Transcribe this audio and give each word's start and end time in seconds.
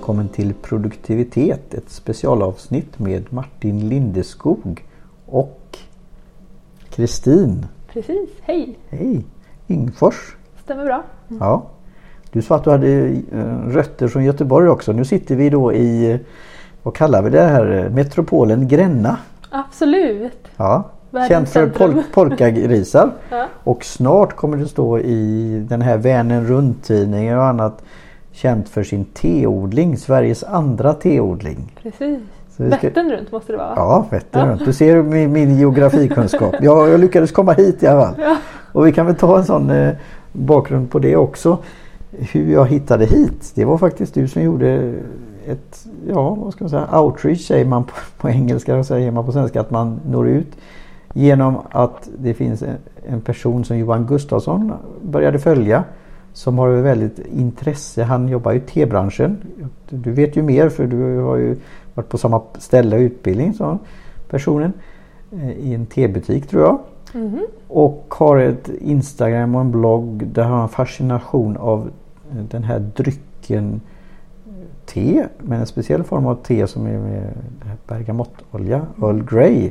välkommen 0.00 0.28
till 0.28 0.54
Produktivitet, 0.54 1.74
ett 1.74 1.90
specialavsnitt 1.90 2.98
med 2.98 3.32
Martin 3.32 3.88
Lindeskog 3.88 4.84
och 5.26 5.78
Kristin. 6.90 7.66
Precis, 7.92 8.30
hej! 8.42 8.78
Hej! 8.88 9.24
Ingfors. 9.66 10.36
Stämmer 10.64 10.84
bra. 10.84 11.02
Mm. 11.28 11.42
Ja. 11.42 11.66
Du 12.32 12.42
sa 12.42 12.56
att 12.56 12.64
du 12.64 12.70
hade 12.70 12.88
eh, 13.32 13.68
rötter 13.68 14.08
från 14.08 14.24
Göteborg 14.24 14.68
också. 14.68 14.92
Nu 14.92 15.04
sitter 15.04 15.36
vi 15.36 15.50
då 15.50 15.72
i, 15.72 16.12
eh, 16.12 16.20
vad 16.82 16.94
kallar 16.94 17.22
vi 17.22 17.30
det 17.30 17.42
här, 17.42 17.88
metropolen 17.94 18.68
Gränna. 18.68 19.16
Absolut. 19.50 20.48
Ja. 20.56 20.90
Känd 21.28 21.48
för 21.48 21.66
pol 21.66 22.02
polkagrisar. 22.12 23.10
ja. 23.30 23.46
Och 23.64 23.84
snart 23.84 24.36
kommer 24.36 24.56
det 24.56 24.66
stå 24.66 24.98
i 24.98 25.66
den 25.68 25.82
här 25.82 25.98
Vänern 25.98 26.46
runt-tidningen 26.46 27.38
och 27.38 27.44
annat 27.44 27.82
känt 28.32 28.68
för 28.68 28.82
sin 28.82 29.04
teodling, 29.04 29.96
Sveriges 29.96 30.44
andra 30.44 30.94
teodling. 30.94 31.72
Precis. 31.82 32.20
Vättern 32.56 33.10
runt 33.10 33.32
måste 33.32 33.52
det 33.52 33.58
vara? 33.58 33.72
Ja, 33.76 34.06
Vättern 34.10 34.46
ja. 34.46 34.52
runt. 34.52 34.64
Du 34.64 34.72
ser 34.72 35.02
min, 35.02 35.32
min 35.32 35.56
geografikunskap. 35.56 36.54
jag, 36.60 36.88
jag 36.88 37.00
lyckades 37.00 37.32
komma 37.32 37.52
hit 37.52 37.82
i 37.82 37.86
alla 37.86 38.06
fall. 38.06 38.14
Ja. 38.18 38.36
Och 38.72 38.86
vi 38.86 38.92
kan 38.92 39.06
väl 39.06 39.14
ta 39.14 39.38
en 39.38 39.44
sån 39.44 39.70
eh, 39.70 39.92
bakgrund 40.32 40.90
på 40.90 40.98
det 40.98 41.16
också. 41.16 41.58
Hur 42.10 42.52
jag 42.52 42.66
hittade 42.66 43.06
hit. 43.06 43.52
Det 43.54 43.64
var 43.64 43.78
faktiskt 43.78 44.14
du 44.14 44.28
som 44.28 44.42
gjorde 44.42 44.94
ett, 45.46 45.86
ja 46.08 46.34
vad 46.34 46.52
ska 46.52 46.64
man 46.64 46.70
säga, 46.70 47.00
outreach 47.00 47.46
säger 47.46 47.64
man 47.64 47.84
på, 47.84 47.92
på 48.18 48.28
engelska 48.28 48.76
och 48.76 48.86
säger 48.86 49.10
man 49.10 49.26
på 49.26 49.32
svenska 49.32 49.60
att 49.60 49.70
man 49.70 50.00
når 50.06 50.28
ut. 50.28 50.56
Genom 51.14 51.56
att 51.70 52.08
det 52.18 52.34
finns 52.34 52.62
en, 52.62 52.76
en 53.06 53.20
person 53.20 53.64
som 53.64 53.78
Johan 53.78 54.06
Gustafsson 54.06 54.72
började 55.02 55.38
följa 55.38 55.84
som 56.32 56.58
har 56.58 56.68
väldigt 56.68 57.18
intresse. 57.18 58.02
Han 58.02 58.28
jobbar 58.28 58.52
i 58.52 58.60
tebranschen. 58.60 59.36
Du 59.88 60.12
vet 60.12 60.36
ju 60.36 60.42
mer 60.42 60.68
för 60.68 60.86
du 60.86 61.18
har 61.18 61.36
ju 61.36 61.56
varit 61.94 62.08
på 62.08 62.18
samma 62.18 62.42
ställe 62.58 62.96
och 62.96 63.00
utbildning 63.00 63.54
som 63.54 63.78
personen. 64.28 64.72
Eh, 65.32 65.50
I 65.50 65.74
en 65.74 65.86
tebutik 65.86 66.46
tror 66.46 66.62
jag. 66.62 66.78
Mm. 67.14 67.46
Och 67.68 68.14
har 68.18 68.36
ett 68.36 68.68
Instagram 68.68 69.54
och 69.54 69.60
en 69.60 69.70
blogg 69.70 70.26
där 70.26 70.42
han 70.42 70.52
har 70.52 70.62
en 70.62 70.68
fascination 70.68 71.56
av 71.56 71.90
den 72.50 72.64
här 72.64 72.78
drycken 72.78 73.80
te. 74.86 75.26
Men 75.38 75.60
en 75.60 75.66
speciell 75.66 76.04
form 76.04 76.26
av 76.26 76.34
te 76.34 76.66
som 76.66 76.86
är 76.86 76.98
med 76.98 77.32
bergamottolja, 77.86 78.86
Earl 79.02 79.22
Grey. 79.22 79.70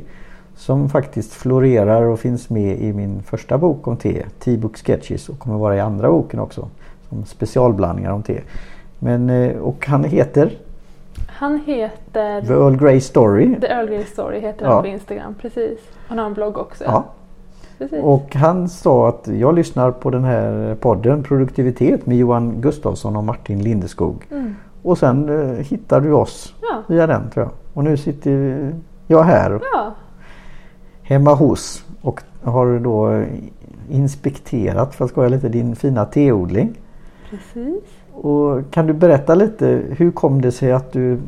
Som 0.60 0.90
faktiskt 0.90 1.34
florerar 1.34 2.02
och 2.02 2.20
finns 2.20 2.50
med 2.50 2.82
i 2.82 2.94
min 2.94 3.24
första 3.24 3.58
bok 3.58 3.88
om 3.88 3.98
te, 3.98 4.26
T-book 4.40 4.78
Sketches 4.78 5.30
och 5.30 5.40
kommer 5.40 5.58
vara 5.58 5.76
i 5.76 5.80
andra 5.80 6.12
boken 6.12 6.40
också. 6.40 6.68
Som 7.10 7.26
specialblandningar 7.26 8.12
om 8.12 8.24
te. 8.24 8.42
Men, 9.00 9.30
eh, 9.30 9.58
och 9.58 9.88
han 9.88 10.04
heter? 10.04 10.52
Han 11.28 11.62
heter 11.66 12.42
The 12.42 12.54
Earl 12.54 12.78
Grey 12.78 13.02
Story. 13.02 13.56
The 13.62 13.68
Earl 13.68 13.88
Grey 13.88 14.04
Story 14.04 14.40
heter 14.40 14.66
ja. 14.66 14.74
han 14.74 14.82
på 14.82 14.88
Instagram, 14.88 15.36
precis. 15.42 15.80
Han 16.08 16.18
har 16.18 16.26
en 16.26 16.34
blogg 16.34 16.58
också. 16.58 16.84
Ja. 16.84 17.04
Precis. 17.78 18.04
Och 18.04 18.36
han 18.36 18.70
sa 18.70 19.10
att 19.10 19.28
jag 19.28 19.56
lyssnar 19.56 19.92
på 19.92 20.10
den 20.10 20.24
här 20.24 20.76
podden 20.76 21.24
Produktivitet 21.24 22.06
med 22.06 22.18
Johan 22.18 22.62
Gustafsson 22.62 23.16
och 23.16 23.24
Martin 23.24 23.64
Lindeskog. 23.64 24.26
Mm. 24.32 24.56
Och 24.84 24.98
sen 24.98 25.30
eh, 25.30 25.66
hittar 25.66 26.02
du 26.02 26.12
oss 26.12 26.54
Ja. 26.62 26.84
via 26.88 27.08
den 27.08 27.30
tror 27.30 27.46
jag. 27.46 27.52
Och 27.74 27.84
nu 27.84 27.98
sitter 27.98 28.74
jag 29.08 29.24
här 29.24 29.60
Ja. 29.74 29.94
Hemma 31.10 31.34
hos 31.34 31.86
och 32.02 32.22
har 32.44 32.80
då 32.80 33.24
inspekterat, 33.90 34.96
för 34.96 35.06
att 35.06 35.12
skoja 35.12 35.30
lite, 35.30 35.50
din 35.50 35.76
fina 35.76 36.06
teodling. 36.06 36.76
Precis. 37.30 37.84
Och 38.14 38.72
kan 38.72 38.88
du 38.88 38.94
berätta 38.94 39.36
lite, 39.36 39.82
hur 39.98 40.12
kom 40.12 40.42
det 40.42 40.52
sig 40.52 40.72
att 40.72 40.92
du 40.92 41.20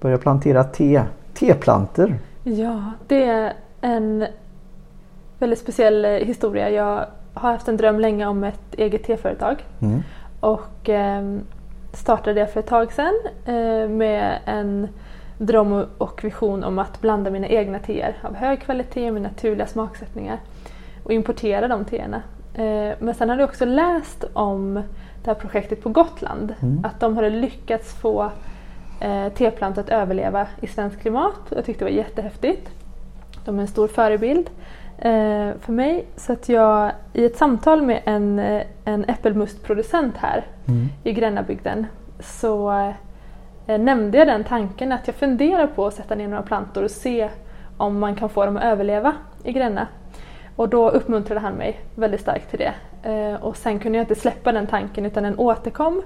började 0.00 0.22
plantera 0.22 0.64
te, 0.64 1.02
teplanter? 1.34 2.18
Ja, 2.42 2.92
det 3.06 3.24
är 3.24 3.52
en 3.80 4.26
väldigt 5.38 5.58
speciell 5.58 6.04
eh, 6.04 6.10
historia. 6.10 6.70
Jag 6.70 7.04
har 7.34 7.52
haft 7.52 7.68
en 7.68 7.76
dröm 7.76 8.00
länge 8.00 8.26
om 8.26 8.44
ett 8.44 8.74
eget 8.76 9.04
teföretag 9.04 9.56
Mm. 9.80 10.02
och 10.40 10.88
eh, 10.88 11.22
startade 11.92 12.40
det 12.40 12.46
för 12.46 12.60
ett 12.60 12.66
tag 12.66 12.92
sedan 12.92 13.14
eh, 13.44 13.88
med 13.88 14.38
en 14.44 14.88
dröm 15.46 15.86
och 15.98 16.24
vision 16.24 16.64
om 16.64 16.78
att 16.78 17.00
blanda 17.00 17.30
mina 17.30 17.46
egna 17.46 17.78
teer 17.78 18.16
av 18.22 18.34
hög 18.34 18.60
kvalitet 18.60 19.10
med 19.10 19.22
naturliga 19.22 19.66
smaksättningar 19.66 20.38
och 21.04 21.12
importera 21.12 21.68
de 21.68 21.84
teerna. 21.84 22.22
Eh, 22.54 22.96
men 22.98 23.14
sen 23.14 23.28
hade 23.28 23.42
jag 23.42 23.48
också 23.48 23.64
läst 23.64 24.24
om 24.32 24.74
det 25.24 25.30
här 25.30 25.34
projektet 25.34 25.82
på 25.82 25.88
Gotland, 25.88 26.54
Mm. 26.62 26.84
att 26.84 27.00
de 27.00 27.16
hade 27.16 27.30
lyckats 27.30 27.94
få 27.94 28.30
eh, 29.00 29.28
teplantor 29.28 29.82
att 29.82 29.88
överleva 29.88 30.46
i 30.60 30.66
svenskt 30.66 31.00
klimat. 31.00 31.34
Jag 31.48 31.64
tyckte 31.64 31.84
det 31.84 31.90
var 31.90 31.96
jättehäftigt. 31.96 32.70
De 33.44 33.56
är 33.58 33.62
en 33.62 33.68
stor 33.68 33.88
förebild 33.88 34.50
eh, 34.98 35.50
för 35.60 35.72
mig. 35.72 36.06
Så 36.16 36.32
att 36.32 36.48
jag 36.48 36.92
i 37.12 37.24
ett 37.24 37.36
samtal 37.36 37.82
med 37.82 38.00
en, 38.04 38.38
en 38.84 39.04
äppelmustproducent 39.04 40.16
här 40.16 40.44
Mm. 40.68 40.88
i 41.04 41.12
Grännabygden 41.12 41.86
så 42.20 42.92
nämnde 43.66 44.18
jag 44.18 44.26
den 44.26 44.44
tanken 44.44 44.92
att 44.92 45.06
jag 45.06 45.16
funderar 45.16 45.66
på 45.66 45.86
att 45.86 45.94
sätta 45.94 46.14
ner 46.14 46.28
några 46.28 46.42
plantor 46.42 46.82
och 46.82 46.90
se 46.90 47.28
om 47.76 47.98
man 47.98 48.14
kan 48.14 48.28
få 48.28 48.44
dem 48.46 48.56
att 48.56 48.62
överleva 48.62 49.14
i 49.44 49.52
Gränna. 49.52 49.86
Och 50.56 50.68
då 50.68 50.90
uppmuntrade 50.90 51.40
han 51.40 51.54
mig 51.54 51.80
väldigt 51.94 52.20
starkt 52.20 52.50
till 52.50 52.58
det. 52.58 52.74
Eh, 53.10 53.44
och 53.44 53.56
sen 53.56 53.78
kunde 53.78 53.98
jag 53.98 54.02
inte 54.02 54.14
släppa 54.14 54.52
den 54.52 54.66
tanken 54.66 55.06
utan 55.06 55.22
den 55.22 55.38
återkom 55.38 56.02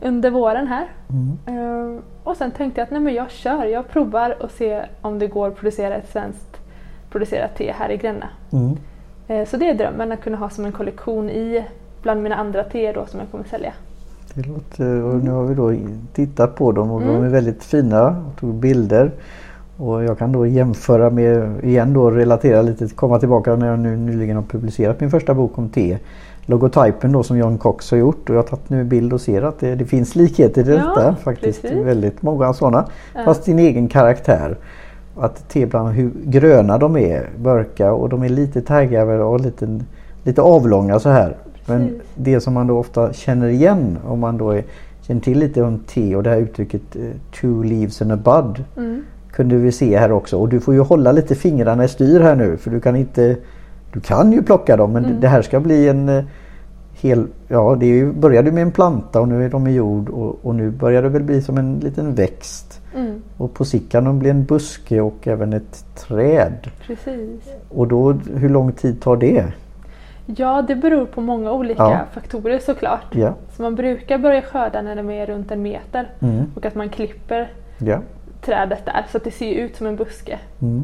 under 0.00 0.30
våren 0.30 0.66
här. 0.66 0.86
Mm. 1.10 1.38
Eh, 1.46 2.02
och 2.24 2.36
sen 2.36 2.50
tänkte 2.50 2.80
jag 2.80 2.86
att 2.86 2.90
nej 2.90 3.00
men 3.00 3.14
jag 3.14 3.30
kör, 3.30 3.64
jag 3.64 3.88
provar 3.88 4.42
och 4.42 4.50
ser 4.50 4.90
om 5.00 5.18
det 5.18 5.26
går 5.26 5.48
att 5.48 5.56
producera 5.56 5.94
ett 5.94 6.10
svenskt 6.10 6.60
producerat 7.10 7.56
te 7.56 7.72
här 7.72 7.90
i 7.90 7.96
Gränna. 7.96 8.28
Mm. 8.52 8.76
Eh, 9.28 9.48
så 9.48 9.56
det 9.56 9.70
är 9.70 9.74
drömmen 9.74 10.12
att 10.12 10.22
kunna 10.22 10.36
ha 10.36 10.50
som 10.50 10.64
en 10.64 10.72
kollektion 10.72 11.30
i 11.30 11.64
bland 12.02 12.22
mina 12.22 12.36
andra 12.36 12.64
teer 12.64 12.94
då 12.94 13.06
som 13.06 13.20
jag 13.20 13.30
kommer 13.30 13.44
sälja. 13.44 13.72
Det 14.34 14.46
låter, 14.48 15.02
och 15.02 15.24
nu 15.24 15.30
har 15.30 15.44
vi 15.44 15.54
då 15.54 15.72
tittat 16.14 16.54
på 16.54 16.72
dem 16.72 16.90
och 16.90 17.00
de 17.00 17.08
Mm. 17.10 17.24
är 17.24 17.28
väldigt 17.28 17.64
fina 17.64 18.06
och 18.08 18.40
tog 18.40 18.54
bilder. 18.54 19.10
Och 19.76 20.04
jag 20.04 20.18
kan 20.18 20.32
då 20.32 20.46
jämföra 20.46 21.10
med, 21.10 21.64
igen 21.64 21.92
då 21.92 22.10
relatera 22.10 22.62
lite, 22.62 22.88
komma 22.88 23.18
tillbaka 23.18 23.56
när 23.56 23.66
jag 23.66 23.78
nu 23.78 23.96
nyligen 23.96 24.36
har 24.36 24.42
publicerat 24.42 25.00
min 25.00 25.10
första 25.10 25.34
bok 25.34 25.58
om 25.58 25.68
te. 25.68 25.98
Logotypen 26.46 27.12
då 27.12 27.22
som 27.22 27.38
John 27.38 27.58
Cox 27.58 27.90
har 27.90 27.98
gjort 27.98 28.28
och 28.30 28.34
jag 28.36 28.42
har 28.42 28.48
tagit 28.48 28.70
nu 28.70 28.84
bild 28.84 29.12
och 29.12 29.20
ser 29.20 29.42
att 29.42 29.58
det, 29.60 29.74
det 29.74 29.84
finns 29.84 30.14
likheter 30.16 30.68
i 30.70 30.74
Ja, 30.76 30.76
detta 30.76 31.14
faktiskt. 31.22 31.62
precis. 31.62 31.78
Väldigt 31.86 32.22
många 32.22 32.52
sådana. 32.52 32.84
Ja. 33.14 33.20
Fast 33.24 33.44
sin 33.44 33.58
egen 33.58 33.88
karaktär. 33.88 34.56
Att 35.16 35.48
teblandar, 35.48 35.92
hur 35.92 36.10
gröna 36.24 36.78
de 36.78 36.96
är, 36.96 37.28
mörka 37.42 37.92
och 37.92 38.08
de 38.08 38.22
är 38.22 38.28
lite 38.28 38.60
taggade 38.62 39.22
och 39.22 39.40
lite, 39.40 39.80
lite 40.24 40.42
avlånga 40.42 40.98
så 40.98 41.08
här. 41.08 41.36
Men 41.66 42.00
det 42.14 42.40
som 42.40 42.54
man 42.54 42.66
då 42.66 42.78
ofta 42.78 43.12
känner 43.12 43.48
igen 43.48 43.98
om 44.06 44.20
man 44.20 44.38
då 44.38 44.50
är, 44.50 44.64
känner 45.02 45.20
till 45.20 45.38
lite 45.38 45.62
om 45.62 45.78
te 45.78 46.16
och 46.16 46.22
det 46.22 46.30
här 46.30 46.36
uttrycket 46.38 46.96
eh, 46.96 47.02
two 47.40 47.62
leaves 47.64 48.02
and 48.02 48.12
a 48.12 48.16
bud 48.16 48.64
Mm. 48.76 49.02
kunde 49.32 49.56
vi 49.56 49.72
se 49.72 49.98
här 49.98 50.12
också. 50.12 50.36
Och 50.38 50.48
du 50.48 50.60
får 50.60 50.74
ju 50.74 50.80
hålla 50.80 51.12
lite 51.12 51.34
fingrarna 51.34 51.84
i 51.84 51.88
styr 51.88 52.20
här 52.20 52.34
nu 52.36 52.56
för 52.56 52.70
du 52.70 52.80
kan 52.80 52.96
inte 52.96 53.36
Du 53.92 54.00
kan 54.00 54.32
ju 54.32 54.42
plocka 54.42 54.76
dem 54.76 54.92
men 54.92 55.04
Mm. 55.04 55.20
det 55.20 55.28
här 55.28 55.42
ska 55.42 55.60
bli 55.60 55.88
en 55.88 56.08
eh, 56.08 56.24
hel 56.92 57.26
Ja 57.48 57.76
det 57.80 57.86
ju, 57.86 58.12
började 58.12 58.52
med 58.52 58.62
en 58.62 58.70
planta 58.72 59.20
och 59.20 59.28
nu 59.28 59.44
är 59.44 59.48
de 59.50 59.66
i 59.66 59.74
jord 59.74 60.08
och, 60.08 60.38
och 60.42 60.54
nu 60.54 60.70
börjar 60.70 61.02
det 61.02 61.08
väl 61.08 61.22
bli 61.22 61.42
som 61.42 61.58
en 61.58 61.74
liten 61.80 62.14
växt. 62.14 62.80
Mm. 62.96 63.22
Och 63.36 63.54
på 63.54 63.64
sikt 63.64 63.92
kan 63.92 64.04
de 64.04 64.18
bli 64.18 64.30
en 64.30 64.44
buske 64.44 65.00
och 65.00 65.28
även 65.28 65.52
ett 65.52 65.84
träd. 65.96 66.70
Precis. 66.86 67.40
Och 67.68 67.88
då 67.88 68.12
hur 68.34 68.48
lång 68.48 68.72
tid 68.72 69.00
tar 69.00 69.16
det? 69.16 69.44
Ja, 70.26 70.62
det 70.68 70.74
beror 70.74 71.06
på 71.06 71.20
många 71.20 71.52
olika 71.52 71.82
Ja. 71.82 72.00
faktorer 72.12 72.58
såklart. 72.58 73.14
Ja. 73.14 73.34
Så 73.56 73.62
man 73.62 73.74
brukar 73.74 74.18
börja 74.18 74.42
skörda 74.42 74.82
när 74.82 74.96
de 74.96 75.10
är 75.10 75.26
runt 75.26 75.50
en 75.50 75.62
meter 75.62 76.10
Mm. 76.20 76.44
och 76.54 76.66
att 76.66 76.74
man 76.74 76.88
klipper 76.88 77.50
Ja. 77.78 77.98
trädet 78.40 78.86
där 78.86 79.06
så 79.10 79.16
att 79.16 79.24
det 79.24 79.30
ser 79.30 79.54
ut 79.54 79.76
som 79.76 79.86
en 79.86 79.96
buske. 79.96 80.38
Mm. 80.62 80.82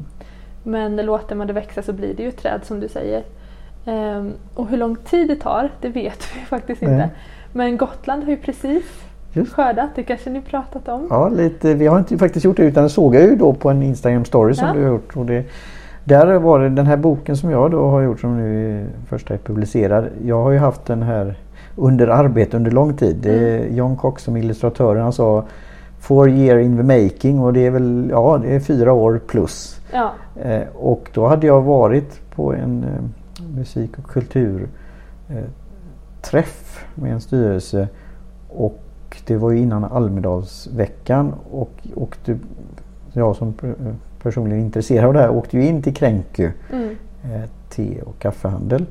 Men 0.62 0.96
låter 0.96 1.34
man 1.36 1.46
det 1.46 1.52
växa 1.52 1.82
så 1.82 1.92
blir 1.92 2.14
det 2.14 2.22
ju 2.22 2.28
ett 2.28 2.36
träd 2.42 2.60
som 2.64 2.80
du 2.80 2.88
säger. 2.88 3.22
Ehm, 3.86 4.32
och 4.54 4.68
hur 4.68 4.76
lång 4.76 4.96
tid 4.96 5.28
det 5.28 5.36
tar, 5.36 5.70
det 5.80 5.88
vet 5.88 6.18
vi 6.36 6.40
faktiskt 6.40 6.82
Nej. 6.82 6.92
inte. 6.94 7.10
Men 7.52 7.76
Gotland 7.76 8.24
har 8.24 8.30
ju 8.30 8.36
precis 8.36 8.84
Just. 9.32 9.52
skördat, 9.52 9.88
det 9.94 10.02
kanske 10.02 10.30
ni 10.30 10.40
pratat 10.40 10.88
om? 10.88 11.06
Ja, 11.10 11.28
lite, 11.28 11.74
vi 11.74 11.86
har 11.86 11.98
inte 11.98 12.18
faktiskt 12.18 12.44
gjort 12.44 12.56
det 12.56 12.62
utan 12.64 12.90
såg 12.90 13.14
jag 13.14 13.22
ju 13.22 13.36
då 13.36 13.52
på 13.54 13.70
en 13.70 13.82
Instagram 13.82 14.24
story 14.24 14.54
som 14.54 14.76
du 14.76 14.82
har 14.82 14.90
gjort. 14.90 15.16
Och 15.16 15.26
det, 15.26 15.44
där 16.08 16.38
var 16.38 16.60
det 16.60 16.68
den 16.68 16.86
här 16.86 16.96
boken 16.96 17.36
som 17.36 17.50
jag 17.50 17.70
då 17.70 17.88
har 17.88 18.00
gjort 18.00 18.20
som 18.20 18.36
nu 18.36 18.86
första 19.08 19.34
är 19.34 19.38
publicerad. 19.38 20.08
Jag 20.24 20.42
har 20.42 20.50
ju 20.50 20.58
haft 20.58 20.84
den 20.84 21.02
här 21.02 21.38
under 21.76 22.08
arbete 22.08 22.56
under 22.56 22.70
lång 22.70 22.96
tid. 22.96 23.16
Det 23.22 23.32
är 23.32 23.68
John 23.74 23.96
Cox 23.96 24.22
som 24.22 24.36
illustratören 24.36 25.02
han 25.02 25.12
sa 25.12 25.44
Four 26.00 26.30
year 26.30 26.58
in 26.58 26.76
the 26.76 26.82
making 26.82 27.40
och 27.40 27.52
det 27.52 27.66
är 27.66 27.70
väl 27.70 28.08
ja, 28.10 28.40
det 28.42 28.54
är 28.54 28.60
fyra 28.60 28.92
år 28.92 29.20
plus. 29.26 29.80
Ja, 29.92 30.10
Eh, 30.42 30.62
och 30.74 31.10
då 31.14 31.26
hade 31.26 31.46
jag 31.46 31.62
varit 31.62 32.30
på 32.30 32.52
en 32.52 32.84
eh, 32.84 33.44
musik 33.56 33.98
och 33.98 34.04
kultur 34.04 34.68
eh, 35.28 36.42
med 36.94 37.12
en 37.12 37.20
styrelse 37.20 37.88
och 38.48 38.82
och 39.08 39.22
det 39.26 39.36
var 39.36 39.50
ju 39.50 39.58
innan 39.58 39.84
Almedalsveckan 39.84 41.34
och 41.50 41.72
åkte, 41.94 42.38
jag 43.12 43.36
som 43.36 43.54
personligen 44.22 44.64
intresserad 44.64 45.04
av 45.04 45.14
det 45.14 45.20
här 45.20 45.30
åkte 45.30 45.56
ju 45.56 45.66
in 45.66 45.82
till 45.82 45.94
Kränku 45.94 46.50
mm. 46.72 46.96
eh, 47.24 47.48
te 47.68 48.02
och 48.02 48.18
kaffehandel 48.18 48.86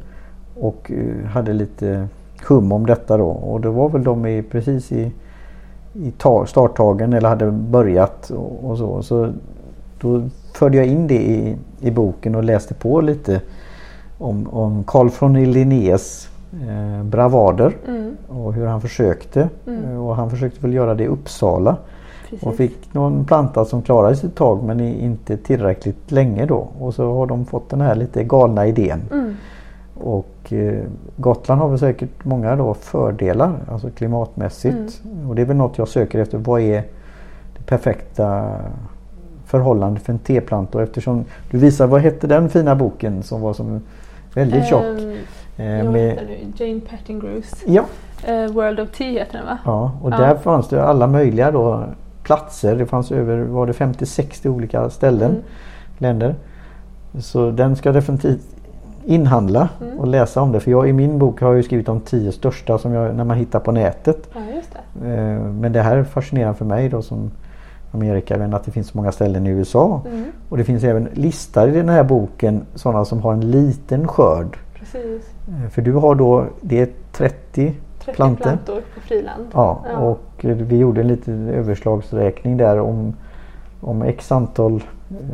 och 0.56 0.92
eh, 0.92 1.26
hade 1.28 1.54
lite 1.54 2.08
hum 2.48 2.72
om 2.72 2.86
detta 2.86 3.18
då 3.18 3.28
och 3.28 3.62
det 3.62 3.70
var 3.70 3.90
väl 3.90 4.04
de 4.04 4.26
i, 4.26 4.44
precis 4.44 4.92
i, 4.92 5.12
i 5.94 6.14
starttagen 6.46 7.14
eller 7.14 7.30
hade 7.30 7.52
börjat 7.52 8.30
och, 8.30 8.70
och, 8.70 8.78
så. 8.78 9.04
så 9.04 9.30
då 10.02 10.30
förde 10.54 10.78
jag 10.78 10.86
in 10.86 11.08
det 11.08 11.22
i, 11.22 11.56
i 11.80 11.92
boken 11.92 12.36
och 12.36 12.44
läste 12.44 12.74
på 12.74 13.02
lite 13.02 13.42
om, 14.18 14.48
om 14.50 14.84
Carl 14.84 15.10
von 15.20 15.52
Linnés 15.52 16.30
eh, 16.54 17.04
bravader 17.04 17.78
mm. 17.88 18.18
och 18.28 18.54
hur 18.54 18.66
han 18.66 18.82
försökte. 18.82 19.50
Mm. 19.68 19.98
Och 19.98 20.16
han 20.16 20.30
försökte 20.30 20.62
väl 20.62 20.74
göra 20.74 20.96
det 20.96 21.04
i 21.04 21.08
Uppsala. 21.08 21.78
Precis. 22.30 22.48
Och 22.48 22.56
fick 22.56 22.94
någon 22.94 23.26
planta 23.26 23.66
som 23.66 23.82
klarade 23.82 24.16
sig 24.16 24.30
ett 24.30 24.36
tag 24.36 24.64
men 24.64 24.80
inte 24.80 25.38
tillräckligt 25.38 26.12
länge 26.12 26.46
då. 26.46 26.68
Och 26.80 26.94
så 26.94 27.14
har 27.14 27.28
de 27.28 27.46
fått 27.46 27.70
den 27.70 27.82
här 27.82 27.96
lite 27.96 28.24
galna 28.24 28.68
idén. 28.68 29.02
Mm. 29.12 29.36
Och 29.94 30.54
eh, 30.54 30.84
Gotland 31.16 31.62
har 31.62 31.70
väl 31.70 31.80
säkert 31.80 32.26
många 32.26 32.56
då 32.56 32.74
fördelar, 32.74 33.54
alltså 33.72 33.90
klimatmässigt. 33.90 35.02
Mm. 35.06 35.30
Och 35.30 35.36
det 35.36 35.42
är 35.42 35.46
väl 35.46 35.58
något 35.58 35.78
jag 35.78 35.88
söker 35.88 36.20
efter. 36.20 36.38
Vad 36.38 36.62
är 36.62 36.84
det 37.58 37.64
perfekta 37.66 38.56
förhållandet 39.46 40.04
för 40.04 40.14
en 40.14 40.20
teplanta? 40.20 40.84
Eftersom 40.84 41.26
du 41.52 41.58
visar, 41.58 41.88
vad 41.88 42.02
hette 42.02 42.28
den 42.28 42.50
fina 42.50 42.76
boken 42.76 43.24
som 43.24 43.42
var 43.42 43.54
som 43.54 43.82
väldigt 44.34 44.66
tjock? 44.66 44.84
Um, 44.84 45.16
eh, 45.58 45.92
med, 45.92 46.20
Jane 46.56 46.80
Pettingrews. 46.80 47.64
Ja. 47.66 47.86
Uh, 48.30 48.54
World 48.54 48.80
of 48.80 48.92
Tea 48.92 49.08
heter 49.08 49.38
den 49.38 49.46
va? 49.46 49.58
Ja, 49.66 49.92
och 50.02 50.12
ja. 50.12 50.18
där 50.18 50.36
fanns 50.36 50.68
det 50.68 50.84
alla 50.84 51.08
möjliga 51.08 51.52
då 51.52 51.84
platser. 52.28 52.76
Det 52.76 52.86
fanns 52.86 53.12
över 53.12 53.38
var 53.38 53.68
det 53.68 53.74
50-60 53.74 54.48
olika 54.48 54.90
ställen, 54.90 55.32
mm. 55.32 55.44
länder. 55.98 56.36
Så 57.20 57.52
den 57.52 57.76
ska 57.76 57.92
definitivt 57.92 58.56
inhandla 59.06 59.70
mm. 59.82 60.00
och 60.00 60.08
läsa 60.08 60.42
om 60.42 60.52
det. 60.52 60.60
För 60.60 60.72
jag 60.72 60.90
i 60.90 60.94
min 60.94 61.20
bok 61.20 61.42
har 61.42 61.56
jag 61.56 61.66
skrivit 61.66 61.86
de 61.86 62.00
tio 62.00 62.32
största 62.32 62.78
som 62.78 62.94
jag, 62.94 63.16
när 63.16 63.24
man 63.24 63.38
hittar 63.38 63.60
på 63.60 63.72
nätet. 63.72 64.30
Ja, 64.34 64.40
det. 65.02 65.10
Eh, 65.10 65.42
men 65.42 65.74
det 65.74 65.82
här 65.82 65.98
är 65.98 66.04
fascinerande 66.04 66.58
för 66.58 66.66
mig 66.66 66.90
då 66.90 67.02
som 67.02 67.32
Amerikavän 67.92 68.54
att 68.54 68.64
det 68.64 68.72
finns 68.72 68.88
så 68.88 68.98
många 68.98 69.12
ställen 69.12 69.48
i 69.48 69.50
USA. 69.50 70.02
Mm. 70.10 70.26
Och 70.50 70.58
det 70.58 70.64
finns 70.64 70.84
även 70.84 71.08
listade 71.14 71.72
i 71.72 71.76
den 71.76 71.90
här 71.90 72.04
boken 72.04 72.66
sådana 72.76 73.06
som 73.06 73.22
har 73.22 73.34
en 73.34 73.52
liten 73.52 74.08
skörd. 74.08 74.58
Precis. 74.80 75.22
Eh, 75.48 75.70
för 75.70 75.82
du 75.82 75.94
har 75.94 76.16
då, 76.16 76.46
det 76.62 76.80
är 76.82 76.90
30 77.12 77.74
30 78.08 78.16
plantor. 78.16 78.44
plantor 78.44 78.82
på 78.96 79.00
friland. 79.02 79.48
Ja, 79.54 79.86
ja, 79.92 79.98
och 79.98 80.24
vi 80.42 80.78
gjorde 80.78 81.02
en 81.02 81.08
liten 81.08 81.50
överslagsräkning 81.50 82.58
där 82.58 82.80
om, 82.80 83.16
om 83.82 84.02
x 84.02 84.32
antal 84.32 84.84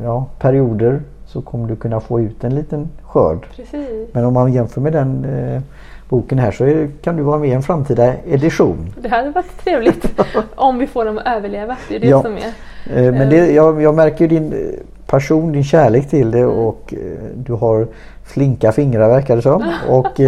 ja, 0.03 0.25
perioder 0.39 1.01
så 1.25 1.41
kommer 1.41 1.67
du 1.67 1.75
kunna 1.75 1.99
få 1.99 2.21
ut 2.21 2.43
en 2.43 2.55
liten 2.55 2.89
skörd. 3.03 3.47
Precis. 3.55 4.09
Men 4.13 4.25
om 4.25 4.33
man 4.33 4.53
jämför 4.53 4.81
med 4.81 4.93
den 4.93 5.25
eh, 5.25 5.61
boken 6.09 6.39
här 6.39 6.51
så 6.51 6.63
är, 6.65 6.89
kan 7.01 7.15
du 7.17 7.23
vara 7.23 7.39
med 7.39 7.49
i 7.49 7.51
en 7.51 7.63
framtida 7.63 8.13
edition. 8.25 8.93
Det 9.01 9.09
hade 9.09 9.29
varit 9.29 9.63
trevligt 9.63 10.21
om 10.55 10.77
vi 10.77 10.87
får 10.87 11.05
dem 11.05 11.17
att 11.17 11.27
överleva. 11.27 11.77
Det 11.89 11.95
är 11.95 11.99
det 11.99 12.07
ja. 12.07 12.21
som 12.21 12.33
är. 12.33 13.05
Eh, 13.05 13.13
men 13.13 13.29
det, 13.29 13.39
eh. 13.39 13.55
jag, 13.55 13.81
jag 13.81 13.95
märker 13.95 14.27
din 14.27 14.53
eh, 14.53 14.59
passion, 15.05 15.51
din 15.51 15.63
kärlek 15.63 16.09
till 16.09 16.31
det 16.31 16.39
mm. 16.39 16.57
och 16.57 16.93
eh, 16.93 16.99
du 17.35 17.53
har 17.53 17.87
flinka 18.23 18.71
fingrar 18.71 19.09
verkar 19.09 19.35
det 19.35 19.41
som. 19.41 19.73
och 19.89 20.19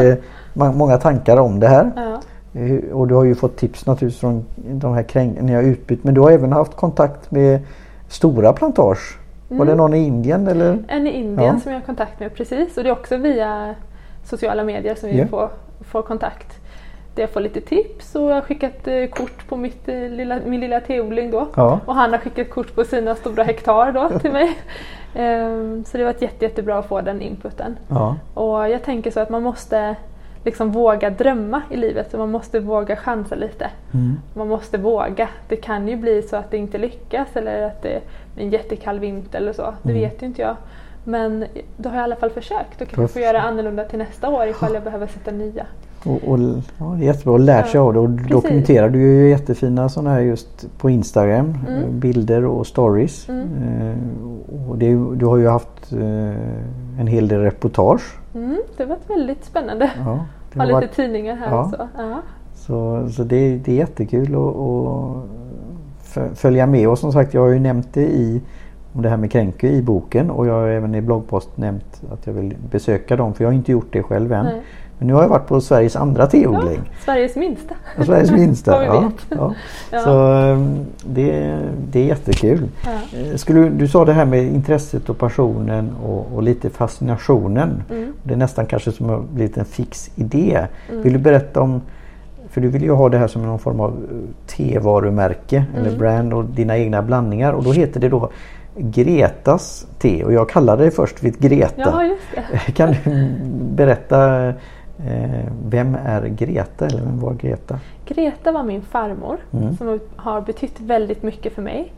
många 0.76 0.98
tankar 0.98 1.38
om 1.38 1.60
det 1.60 1.68
här. 1.68 1.92
Ja. 1.96 2.22
Eh, 2.56 2.92
och 2.94 3.08
du 3.08 3.16
har 3.16 3.24
ju 3.24 3.36
fått 3.36 3.58
tips 3.58 3.86
naturligtvis 3.86 4.20
från 4.20 4.46
de 4.56 4.94
här 4.94 5.04
krängningarna 5.04 5.48
ni 5.48 5.54
har 5.54 5.64
utbytt. 5.64 6.04
Men 6.04 6.14
du 6.14 6.22
har 6.22 6.32
även 6.32 6.52
haft 6.52 6.76
kontakt 6.76 7.32
med 7.32 7.60
stora 8.08 8.54
plantage. 8.54 9.18
Mm. 9.50 9.58
Var 9.58 9.66
det 9.66 9.72
mm. 9.72 9.78
någon 9.78 9.94
i 9.94 10.06
Indien 10.06 10.48
eller? 10.48 10.84
En 10.88 11.08
i 11.08 11.12
Indien 11.12 11.54
ja. 11.54 11.60
som 11.60 11.72
jag 11.72 11.80
har 11.80 11.86
kontakt 11.86 12.20
med 12.20 12.34
precis. 12.34 12.78
Och 12.78 12.84
det 12.84 12.90
är 12.90 12.94
också 12.94 13.18
via 13.18 13.76
sociala 14.24 14.64
medier 14.64 14.96
som 14.96 15.10
vi 15.10 15.16
yeah. 15.16 15.30
får, 15.30 15.50
får 15.82 16.02
kontakt. 16.02 16.60
Där 17.16 17.24
jag 17.24 17.30
får 17.30 17.40
lite 17.40 17.62
tips 17.62 18.16
och 18.16 18.30
jag 18.30 18.36
har 18.36 18.42
skickat 18.42 18.88
eh, 18.88 19.06
kort 19.06 19.48
på 19.48 19.58
mitt, 19.58 19.88
eh, 19.88 20.10
lilla, 20.10 20.40
min 20.46 20.60
lilla 20.60 20.80
teodling 20.80 21.32
då. 21.32 21.48
Ja. 21.56 21.80
Och 21.86 21.96
han 21.96 22.12
har 22.12 22.20
skickat 22.20 22.50
kort 22.50 22.76
på 22.76 22.84
sina 22.84 23.16
stora 23.16 23.44
hektar 23.44 23.92
då 23.92 24.20
till 24.20 24.32
mig. 24.32 24.58
Um, 25.16 25.84
så 25.88 25.98
det 25.98 26.04
har 26.04 26.14
varit 26.14 26.22
jätte, 26.22 26.46
jättebra 26.46 26.78
att 26.78 26.86
få 26.86 27.02
den 27.02 27.22
inputen. 27.22 27.78
Ja. 27.88 28.16
Och 28.34 28.70
jag 28.70 28.84
tänker 28.84 29.12
så 29.12 29.20
att 29.20 29.30
man 29.30 29.44
måste 29.44 29.96
liksom 30.46 30.72
våga 30.72 31.10
drömma 31.10 31.62
i 31.70 31.76
livet 31.76 32.14
och 32.14 32.20
man 32.20 32.32
måste 32.32 32.60
våga 32.60 32.96
chansa 32.96 33.36
lite. 33.36 33.70
Mm. 33.94 34.18
Man 34.34 34.48
måste 34.48 34.78
våga. 34.78 35.30
Det 35.48 35.56
kan 35.56 35.88
ju 35.88 35.96
bli 35.96 36.22
så 36.22 36.36
att 36.36 36.52
det 36.52 36.58
inte 36.58 36.78
lyckas 36.78 37.28
eller 37.34 37.62
att 37.64 37.82
det 37.82 37.94
är 37.94 38.02
en 38.38 38.50
jättekall 38.50 39.00
vinter 39.00 39.38
eller 39.38 39.54
så. 39.54 39.74
Det 39.84 39.90
mm. 39.90 40.02
vet 40.02 40.22
ju 40.22 40.26
inte 40.26 40.42
jag. 40.42 40.56
Men 41.04 41.46
då 41.78 41.90
har 41.90 41.96
jag 41.96 42.02
i 42.02 42.04
alla 42.04 42.16
fall 42.16 42.30
försökt 42.30 42.82
och 42.82 42.88
kanske 42.88 43.14
får 43.14 43.22
göra 43.22 43.42
annorlunda 43.42 43.84
till 43.84 44.00
nästa 44.00 44.30
år 44.30 44.48
ifall 44.48 44.74
jag 44.74 44.84
behöver 44.84 45.08
sätta 45.08 45.32
nya. 45.32 45.66
Och, 46.04 46.32
och, 46.32 46.40
ja, 46.80 46.98
jättebra 46.98 47.36
att 47.36 47.42
lära 47.42 47.64
sig 47.64 47.72
ja, 47.74 47.82
av 47.82 47.94
det 47.94 48.00
och 48.00 48.16
precis. 48.16 48.32
dokumenterar 48.32 48.90
du 48.90 49.00
ju 49.00 49.30
jättefina 49.30 49.90
sådana 49.90 50.10
här 50.10 50.20
just 50.20 50.78
på 50.78 50.90
Instagram. 50.90 51.58
Mm. 51.68 51.84
Eh, 51.84 51.90
bilder 51.90 52.46
och 52.46 52.68
stories. 52.68 53.30
Mm. 53.30 53.48
Eh, 53.64 54.70
och 54.70 54.78
det, 54.78 54.88
du 55.16 55.26
har 55.26 55.38
ju 55.38 55.48
haft 55.48 55.92
eh, 55.92 57.00
en 57.00 57.08
hel 57.08 57.28
del 57.28 57.42
reportage. 57.42 58.02
Mm, 58.36 58.58
det 58.78 58.86
varit 58.86 59.10
väldigt 59.10 59.46
spännande. 59.46 59.92
Ja, 60.06 60.26
det 60.54 60.60
har, 60.60 60.72
har 60.72 60.82
lite 60.82 60.96
tidningar 60.96 61.36
här 61.36 61.50
ja. 61.50 61.66
också. 61.66 61.88
Ja. 61.98 62.22
Så, 62.54 63.10
så 63.10 63.24
det, 63.24 63.58
det 63.58 63.72
är 63.72 63.76
jättekul 63.76 64.36
att 64.36 66.38
följa 66.38 66.68
med 66.68 66.90
och 66.90 67.00
som 67.00 67.12
sagt 67.12 67.34
jag 67.34 67.42
har 67.42 67.50
ju 67.50 67.60
nämnt 67.60 67.94
det 67.94 68.06
i 68.06 68.42
om 68.94 69.02
det 69.02 69.10
här 69.10 69.18
med 69.18 69.32
Kränke 69.32 69.68
i 69.68 69.82
boken 69.82 70.30
och 70.30 70.48
jag 70.48 70.54
har 70.54 70.68
även 70.68 70.96
i 70.96 71.02
bloggpost 71.02 71.58
nämnt 71.58 72.02
att 72.12 72.28
jag 72.28 72.34
vill 72.34 72.56
besöka 72.72 73.16
dem 73.16 73.34
för 73.34 73.44
jag 73.44 73.50
har 73.50 73.56
inte 73.56 73.72
gjort 73.72 73.94
det 73.94 74.04
själv 74.04 74.34
än. 74.34 74.46
Nej. 74.46 74.62
Men 74.98 75.08
nu 75.08 75.14
har 75.14 75.22
jag 75.22 75.30
varit 75.30 75.48
på 75.48 75.62
Sveriges 75.62 75.96
andra 75.96 76.28
teodling. 76.28 76.82
Ja, 76.84 77.06
Sveriges 77.06 77.36
minsta. 77.36 77.76
Ja, 77.98 78.06
Sveriges 78.06 78.32
minsta, 78.32 78.86
ja, 78.86 79.12
ja. 79.30 79.54
Så 80.04 80.32
ehm, 80.32 80.86
det, 81.04 81.60
det 81.92 82.00
är 82.00 82.06
jättekul. 82.06 82.68
Eh, 82.86 83.36
skulle, 83.36 83.70
du 83.70 83.88
sa 83.88 84.06
det 84.06 84.14
här 84.14 84.26
med 84.26 84.44
intresset 84.44 85.10
och 85.10 85.18
passionen 85.18 85.96
och, 86.06 86.28
och 86.36 86.44
lite 86.44 86.70
fascinationen. 86.70 87.84
Mm. 87.90 88.14
Det 88.24 88.34
är 88.34 88.38
nästan 88.38 88.66
kanske 88.66 88.92
som 88.92 89.10
har 89.10 89.20
blivit 89.34 89.58
en 89.58 89.66
fix 89.66 90.12
idé. 90.16 90.68
Mm. 90.90 91.02
Vill 91.02 91.14
du 91.14 91.20
berätta 91.20 91.62
om 91.62 91.82
för 92.50 92.62
du 92.62 92.68
vill 92.68 92.84
ju 92.84 92.92
ha 92.92 93.10
det 93.10 93.18
här 93.18 93.28
som 93.28 93.46
någon 93.46 93.60
form 93.60 93.80
av 93.80 93.94
tevarumärke 94.48 95.66
mm. 95.70 95.86
eller 95.86 95.98
brand 95.98 96.34
och 96.34 96.46
dina 96.46 96.78
egna 96.78 97.02
blandningar 97.02 97.54
och 97.54 97.64
då 97.64 97.72
heter 97.72 98.00
det 98.00 98.10
då 98.10 98.30
Gretas 98.78 99.88
te 100.00 100.24
och 100.24 100.34
jag 100.34 100.50
kallade 100.50 100.84
det 100.84 100.92
först 100.92 101.24
vid 101.24 101.40
Greta. 101.40 102.04
Ja. 102.36 102.44
Kan 102.76 102.96
du 103.04 103.28
berätta 103.76 104.48
Eh, 104.48 104.54
vem 105.66 105.96
är 105.96 106.28
Greta 106.28 106.86
eller 106.86 107.02
vem 107.02 107.20
var 107.20 107.34
Greta? 107.34 107.80
Greta 108.06 108.52
var 108.52 108.64
min 108.64 108.82
farmor 108.82 109.38
mm. 109.54 109.78
som 109.78 110.00
har 110.16 110.42
betytt 110.42 110.80
väldigt 110.80 111.24
mycket 111.24 111.54
för 111.54 111.62
mig. 111.62 111.94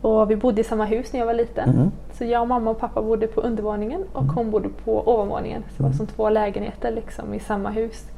Och 0.00 0.30
vi 0.30 0.36
bodde 0.36 0.60
i 0.60 0.64
samma 0.64 0.84
hus 0.84 1.12
när 1.12 1.20
jag 1.20 1.26
var 1.26 1.34
liten. 1.34 1.70
Mm. 1.70 1.90
Så 2.12 2.24
jag, 2.24 2.48
mamma 2.48 2.70
och 2.70 2.78
pappa 2.78 3.02
bodde 3.02 3.26
på 3.26 3.40
undervåningen 3.40 4.04
och 4.12 4.22
mm. 4.22 4.34
hon 4.34 4.50
bodde 4.50 4.68
på 4.84 5.08
ovanvåningen. 5.08 5.62
Så 5.62 5.76
det 5.76 5.82
var 5.82 5.88
mm. 5.88 5.98
som 5.98 6.06
två 6.06 6.30
lägenheter 6.30 6.90
liksom, 6.90 7.34
i 7.34 7.40
samma 7.40 7.70
hus. 7.70 8.10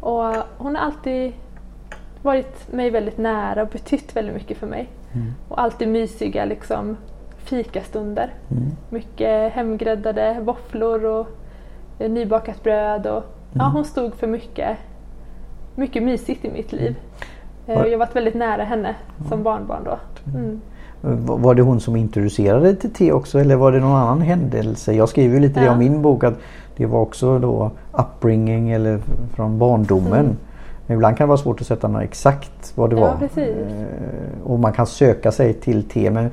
Och 0.00 0.34
hon 0.58 0.76
har 0.76 0.82
alltid 0.82 1.32
varit 2.22 2.72
mig 2.72 2.90
väldigt 2.90 3.18
nära 3.18 3.62
och 3.62 3.68
betytt 3.68 4.16
väldigt 4.16 4.34
mycket 4.34 4.58
för 4.58 4.66
mig. 4.66 4.88
Mm. 5.12 5.32
Och 5.48 5.60
alltid 5.60 5.88
mysiga 5.88 6.44
liksom, 6.44 6.96
fikastunder. 7.36 8.34
Mm. 8.50 8.64
Mycket 8.90 9.52
hemgräddade 9.52 10.36
våfflor 10.40 11.04
och 11.04 11.26
nybakat 11.98 12.62
bröd 12.62 13.06
och 13.06 13.35
Ja, 13.58 13.70
hon 13.74 13.84
stod 13.84 14.14
för 14.14 14.26
mycket, 14.26 14.76
mycket 15.74 16.02
mysigt 16.02 16.44
i 16.44 16.50
mitt 16.50 16.72
liv. 16.72 16.96
Eh, 17.66 17.74
jag 17.74 17.90
har 17.90 17.96
varit 17.96 18.16
väldigt 18.16 18.34
nära 18.34 18.64
henne 18.64 18.94
som 19.28 19.42
barnbarn 19.42 19.84
då. 19.84 19.98
Mm. 20.34 20.60
Var 21.42 21.54
det 21.54 21.62
hon 21.62 21.80
som 21.80 21.96
introducerade 21.96 22.64
dig 22.64 22.76
till 22.76 22.92
te 22.92 23.12
också 23.12 23.38
eller 23.38 23.56
var 23.56 23.72
det 23.72 23.80
någon 23.80 23.96
annan 23.96 24.20
händelse? 24.20 24.92
Jag 24.92 25.08
skriver 25.08 25.34
ju 25.34 25.40
lite 25.40 25.60
ja. 25.60 25.64
det 25.64 25.70
om 25.70 25.78
min 25.78 26.02
bok 26.02 26.24
att 26.24 26.34
det 26.76 26.86
var 26.86 27.00
också 27.00 27.38
då 27.38 27.70
upbringing 27.92 28.70
eller 28.70 28.98
från 29.34 29.58
barndomen. 29.58 30.24
Mm. 30.24 30.36
Men 30.86 30.96
ibland 30.96 31.16
kan 31.16 31.24
det 31.24 31.28
vara 31.28 31.38
svårt 31.38 31.60
att 31.60 31.66
sätta 31.66 31.88
något 31.88 32.02
exakt 32.02 32.72
vad 32.74 32.90
det 32.90 32.96
ja, 32.96 33.02
var. 33.02 33.16
Precis. 33.16 33.56
Eh, 33.56 34.42
och 34.44 34.58
man 34.58 34.72
kan 34.72 34.86
söka 34.86 35.32
sig 35.32 35.54
till 35.54 35.88
te. 35.88 36.10
Men 36.10 36.30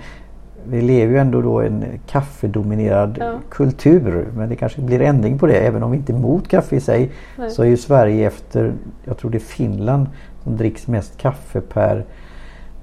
vi 0.69 0.81
lever 0.81 1.13
ju 1.13 1.19
ändå 1.19 1.41
då 1.41 1.61
en 1.61 1.85
kaffedominerad 2.07 3.17
ja. 3.19 3.33
kultur. 3.49 4.27
Men 4.35 4.49
det 4.49 4.55
kanske 4.55 4.81
blir 4.81 5.01
ändring 5.01 5.39
på 5.39 5.47
det. 5.47 5.53
Även 5.53 5.83
om 5.83 5.91
vi 5.91 5.97
inte 5.97 6.13
är 6.13 6.17
emot 6.17 6.47
kaffe 6.47 6.75
i 6.75 6.79
sig 6.79 7.11
Nej. 7.37 7.51
så 7.51 7.63
är 7.63 7.67
ju 7.67 7.77
Sverige 7.77 8.27
efter, 8.27 8.73
jag 9.03 9.17
tror 9.17 9.31
det 9.31 9.37
är 9.37 9.39
Finland 9.39 10.07
som 10.43 10.57
dricks 10.57 10.87
mest 10.87 11.17
kaffe 11.17 11.61
per 11.61 12.05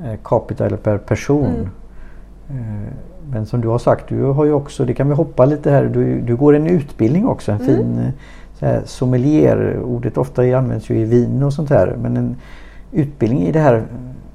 eh, 0.04 0.14
capita 0.24 0.66
eller 0.66 0.76
per 0.76 0.98
person. 0.98 1.70
Mm. 2.48 2.60
Eh, 2.60 2.92
men 3.32 3.46
som 3.46 3.60
du 3.60 3.68
har 3.68 3.78
sagt, 3.78 4.08
du 4.08 4.22
har 4.22 4.44
ju 4.44 4.52
också, 4.52 4.84
det 4.84 4.94
kan 4.94 5.08
vi 5.08 5.14
hoppa 5.14 5.44
lite 5.44 5.70
här, 5.70 5.84
du, 5.84 6.20
du 6.20 6.36
går 6.36 6.56
en 6.56 6.66
utbildning 6.66 7.26
också, 7.26 7.52
en 7.52 7.60
mm. 7.60 7.76
fin 7.76 8.12
eh, 8.60 8.80
så 8.80 8.86
sommelier. 8.86 9.80
Ordet 9.82 10.18
ofta 10.18 10.42
används 10.42 10.90
ju 10.90 10.98
i 10.98 11.04
vin 11.04 11.42
och 11.42 11.52
sånt 11.52 11.70
här. 11.70 11.96
Men 12.02 12.16
en, 12.16 12.36
utbildning 12.92 13.42
i 13.42 13.52
det 13.52 13.60
här 13.60 13.84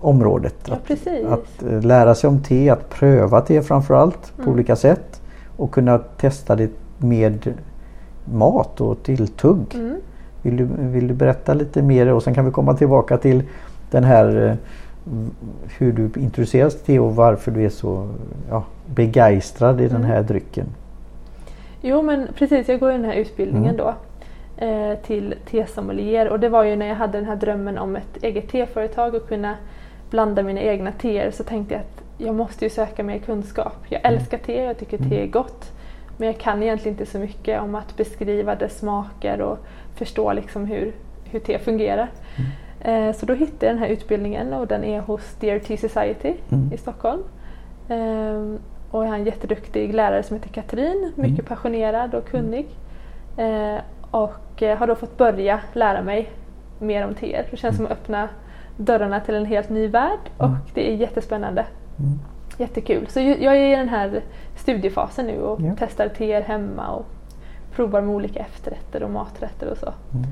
området. 0.02 0.56
Ja, 0.66 0.74
att, 0.74 1.32
att 1.34 1.64
eh, 1.64 1.82
lära 1.82 2.16
sig 2.16 2.28
om 2.28 2.40
te, 2.44 2.70
att 2.70 2.90
pröva 2.90 3.42
te 3.42 3.62
framförallt 3.62 4.34
på 4.36 4.42
Mm. 4.42 4.54
olika 4.54 4.76
sätt 4.76 5.22
och 5.58 5.72
kunna 5.72 5.98
testa 5.98 6.56
det 6.56 6.70
med 6.98 7.54
mat 8.34 8.82
och 8.82 9.04
tilltugg. 9.04 9.76
Mm. 9.76 9.96
Vill, 10.42 10.58
du, 10.58 10.68
vill 10.78 11.08
du 11.08 11.14
berätta 11.14 11.54
lite 11.54 11.82
mer 11.82 12.14
och 12.14 12.24
sen 12.24 12.34
kan 12.34 12.46
vi 12.46 12.52
komma 12.52 12.74
tillbaka 12.74 13.18
till 13.18 13.44
den 13.92 14.04
här 14.04 14.48
eh, 14.50 14.56
hur 15.78 15.92
du 15.94 16.22
introduceras 16.22 16.76
till 16.76 16.86
te 16.86 17.00
och 17.00 17.16
varför 17.16 17.52
du 17.52 17.64
är 17.66 17.70
så 17.70 18.08
ja, 18.50 18.64
begeistrad 18.86 19.82
i 19.82 19.88
den 19.88 19.96
Mm. 19.98 20.08
här 20.10 20.24
drycken. 20.24 20.66
Jo 21.82 22.02
men 22.02 22.28
precis, 22.38 22.68
jag 22.70 22.80
går 22.80 22.92
ju 22.92 22.98
den 22.98 23.06
här 23.06 23.14
utbildningen 23.16 23.76
Mm. 23.76 23.78
då 23.78 23.94
eh, 24.66 24.98
till 25.06 25.36
tesommelier 25.52 26.30
och 26.30 26.40
det 26.40 26.50
var 26.50 26.64
ju 26.64 26.76
när 26.76 26.86
jag 26.88 26.96
hade 26.96 27.18
den 27.18 27.26
här 27.28 27.36
drömmen 27.36 27.78
om 27.78 27.96
ett 27.96 28.18
eget 28.24 28.50
teföretag 28.50 29.16
och 29.16 29.28
kunna 29.28 29.56
blanda 30.16 30.44
mina 30.44 30.62
egna 30.62 30.92
teer 30.92 31.32
så 31.32 31.44
tänkte 31.44 31.74
jag 31.74 31.82
att 31.82 32.04
jag 32.18 32.36
måste 32.36 32.66
ju 32.66 32.70
söka 32.70 33.04
mer 33.04 33.20
kunskap. 33.20 33.76
Jag 33.90 34.02
Mm. 34.06 34.14
älskar 34.18 34.38
te, 34.38 34.64
jag 34.64 34.78
tycker 34.78 34.98
te 34.98 35.22
är 35.24 35.28
gott 35.28 35.72
men 36.18 36.28
jag 36.28 36.38
kan 36.38 36.64
egentligen 36.64 36.94
inte 37.00 37.12
så 37.12 37.18
mycket 37.20 37.62
om 37.62 37.76
att 37.76 37.98
beskriva 37.98 38.56
dess 38.56 38.80
smaker 38.80 39.42
och 39.42 39.58
förstå 39.96 40.34
liksom 40.34 40.66
hur, 40.66 40.92
hur 41.24 41.40
te 41.40 41.60
fungerar. 41.60 42.08
Mm. 42.82 43.10
Eh, 43.10 43.16
så 43.16 43.26
då 43.26 43.34
hittade 43.34 43.66
jag 43.66 43.76
den 43.76 43.84
här 43.84 43.90
utbildningen 43.90 44.54
och 44.54 44.68
den 44.68 44.84
är 44.84 45.00
hos 45.02 45.36
Dear 45.40 45.60
Tea 45.60 45.78
Society 45.78 46.34
Mm. 46.52 46.74
i 46.74 46.78
Stockholm. 46.78 47.22
Ehm, 47.90 48.60
och 48.92 49.04
jag 49.04 49.10
har 49.10 49.16
en 49.16 49.26
jätteduktig 49.26 49.94
lärare 49.94 50.24
som 50.24 50.36
heter 50.38 50.50
Katrin, 50.50 51.12
mycket 51.16 51.40
Mm. 51.40 51.46
passionerad 51.46 52.16
och 52.16 52.28
kunnig. 52.28 52.66
Eh, 53.38 53.76
och 54.12 54.64
eh, 54.64 54.78
har 54.78 54.88
då 54.88 54.96
fått 54.96 55.18
börja 55.18 55.60
lära 55.74 56.02
mig 56.02 56.30
mer 56.80 57.06
om 57.08 57.14
teer. 57.14 57.48
Det 57.52 57.58
känns 57.58 57.76
som 57.76 57.86
att 57.86 57.92
öppna 57.92 58.30
dörrarna 58.78 59.20
till 59.20 59.36
en 59.36 59.46
helt 59.46 59.70
ny 59.70 59.88
värld 59.88 60.20
och 60.38 60.46
Mm. 60.48 60.58
det 60.74 60.92
är 60.92 60.96
jättespännande. 60.96 61.66
Mm. 62.00 62.20
Jättekul. 62.58 63.08
Så 63.08 63.20
jag 63.20 63.56
är 63.58 63.74
i 63.74 63.76
den 63.76 63.90
här 63.90 64.22
studiefasen 64.56 65.26
nu 65.26 65.42
och 65.42 65.62
Ja. 65.62 65.72
testar 65.80 66.08
teer 66.08 66.42
hemma 66.42 66.88
och 66.92 67.06
provar 67.76 68.02
med 68.02 68.16
olika 68.16 68.40
efterrätter 68.40 69.04
och 69.04 69.10
maträtter 69.10 69.72
och 69.72 69.78
så. 69.78 69.86
Mm. 70.14 70.26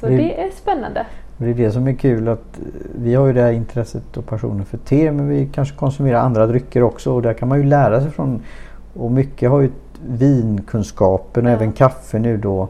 Så 0.00 0.06
Det- 0.06 0.16
det 0.16 0.40
är 0.42 0.50
spännande. 0.50 1.06
Det 1.38 1.50
är 1.50 1.54
det 1.54 1.70
som 1.70 1.86
är 1.88 1.92
kul 1.92 2.28
att 2.28 2.58
eh, 2.58 2.64
vi 2.98 3.14
har 3.14 3.26
ju 3.26 3.32
det 3.32 3.42
här 3.42 3.52
intresset 3.52 4.16
och 4.16 4.26
passionen 4.26 4.64
för 4.64 4.78
te 4.78 5.12
men 5.12 5.28
vi 5.28 5.48
kanske 5.52 5.76
konsumerar 5.76 6.18
andra 6.18 6.46
drycker 6.46 6.82
också 6.82 7.12
och 7.14 7.22
där 7.22 7.34
kan 7.34 7.48
man 7.48 7.58
ju 7.58 7.64
lära 7.64 8.00
sig 8.00 8.10
från 8.10 8.42
och 8.94 9.10
mycket 9.10 9.50
har 9.50 9.60
ju 9.60 9.70
vinkunskapen 10.08 11.46
och 11.46 11.52
Ja. 11.52 11.54
även 11.56 11.72
kaffe 11.72 12.18
nu 12.18 12.36
då 12.36 12.68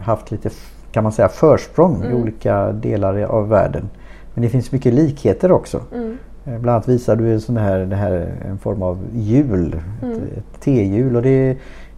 haft 0.00 0.30
lite 0.30 0.50
kan 0.92 1.02
man 1.02 1.12
säga 1.12 1.28
försprång 1.28 2.02
i 2.02 2.06
Mm. 2.06 2.22
olika 2.22 2.72
delar 2.72 3.22
av 3.22 3.48
världen. 3.48 3.88
Men 4.34 4.42
det 4.42 4.48
finns 4.48 4.72
mycket 4.72 4.94
likheter 4.94 5.52
också. 5.52 5.80
Mm. 5.94 6.18
Eh, 6.44 6.58
Bland 6.58 6.68
annat 6.74 6.88
visar 6.88 7.16
du 7.16 7.32
en 7.32 7.40
sån 7.40 7.56
här, 7.56 7.78
det 7.78 7.96
här 7.96 8.32
en 8.48 8.58
form 8.58 8.82
av 8.82 8.98
hjul, 9.14 9.80
Mm. 10.02 10.16
ett, 10.36 10.60
tehjul 10.60 11.16
och 11.16 11.22
det, 11.22 11.56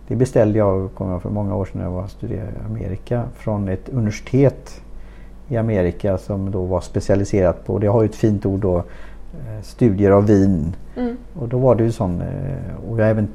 det 0.09 0.17
beställde 0.17 0.59
jag 0.59 0.89
kommer 0.95 1.13
jag, 1.13 1.23
för 1.23 1.31
många 1.31 1.55
år 1.55 1.65
sedan 1.65 1.79
när 1.79 1.85
jag 1.85 1.93
var 1.93 2.07
studerade 2.07 2.51
i 2.51 2.67
Amerika 2.71 3.23
från 3.37 3.69
ett 3.69 3.89
universitet 3.89 4.81
i 5.49 5.57
Amerika 5.57 6.19
som 6.19 6.51
då 6.51 6.65
var 6.65 6.81
specialiserat 6.81 7.67
på, 7.67 7.79
det 7.79 7.87
har 7.87 8.03
ju 8.03 8.09
ett 8.09 8.15
fint 8.15 8.47
ord 8.47 8.61
då, 8.61 8.77
eh, 8.79 9.63
studier 9.63 10.11
av 10.11 10.27
vin. 10.27 10.77
Mm. 10.97 11.17
Och 11.39 11.49
då 11.49 11.59
var 11.59 11.75
det 11.75 11.85
ju 11.85 11.93
sån, 11.93 12.21
eh, 12.21 12.91
och 12.91 12.99
jag 12.99 13.05
har 13.05 13.11
även 13.11 13.29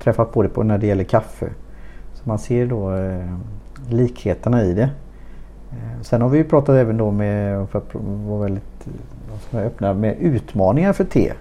träffat 0.00 0.32
på 0.32 0.42
det 0.42 0.48
på 0.48 0.62
när 0.62 0.78
det 0.78 0.86
gäller 0.86 1.04
kaffe. 1.04 1.46
Så 2.14 2.28
man 2.28 2.38
ser 2.38 2.66
då 2.66 2.90
likheterna 3.90 4.64
i 4.64 4.72
det. 4.74 4.90
Eh, 5.70 6.02
Sen 6.02 6.22
har 6.22 6.28
vi 6.28 6.38
ju 6.38 6.44
pratat 6.44 6.74
även 6.76 6.96
då 6.96 7.10
med, 7.10 7.68
för 7.68 7.78
att 7.78 7.94
vara 8.26 8.42
väldigt 8.42 8.88
eh, 9.52 9.58
öppna, 9.60 9.94
med 9.94 10.16
utmaningar 10.20 10.92
för 10.92 11.04
te. 11.04 11.32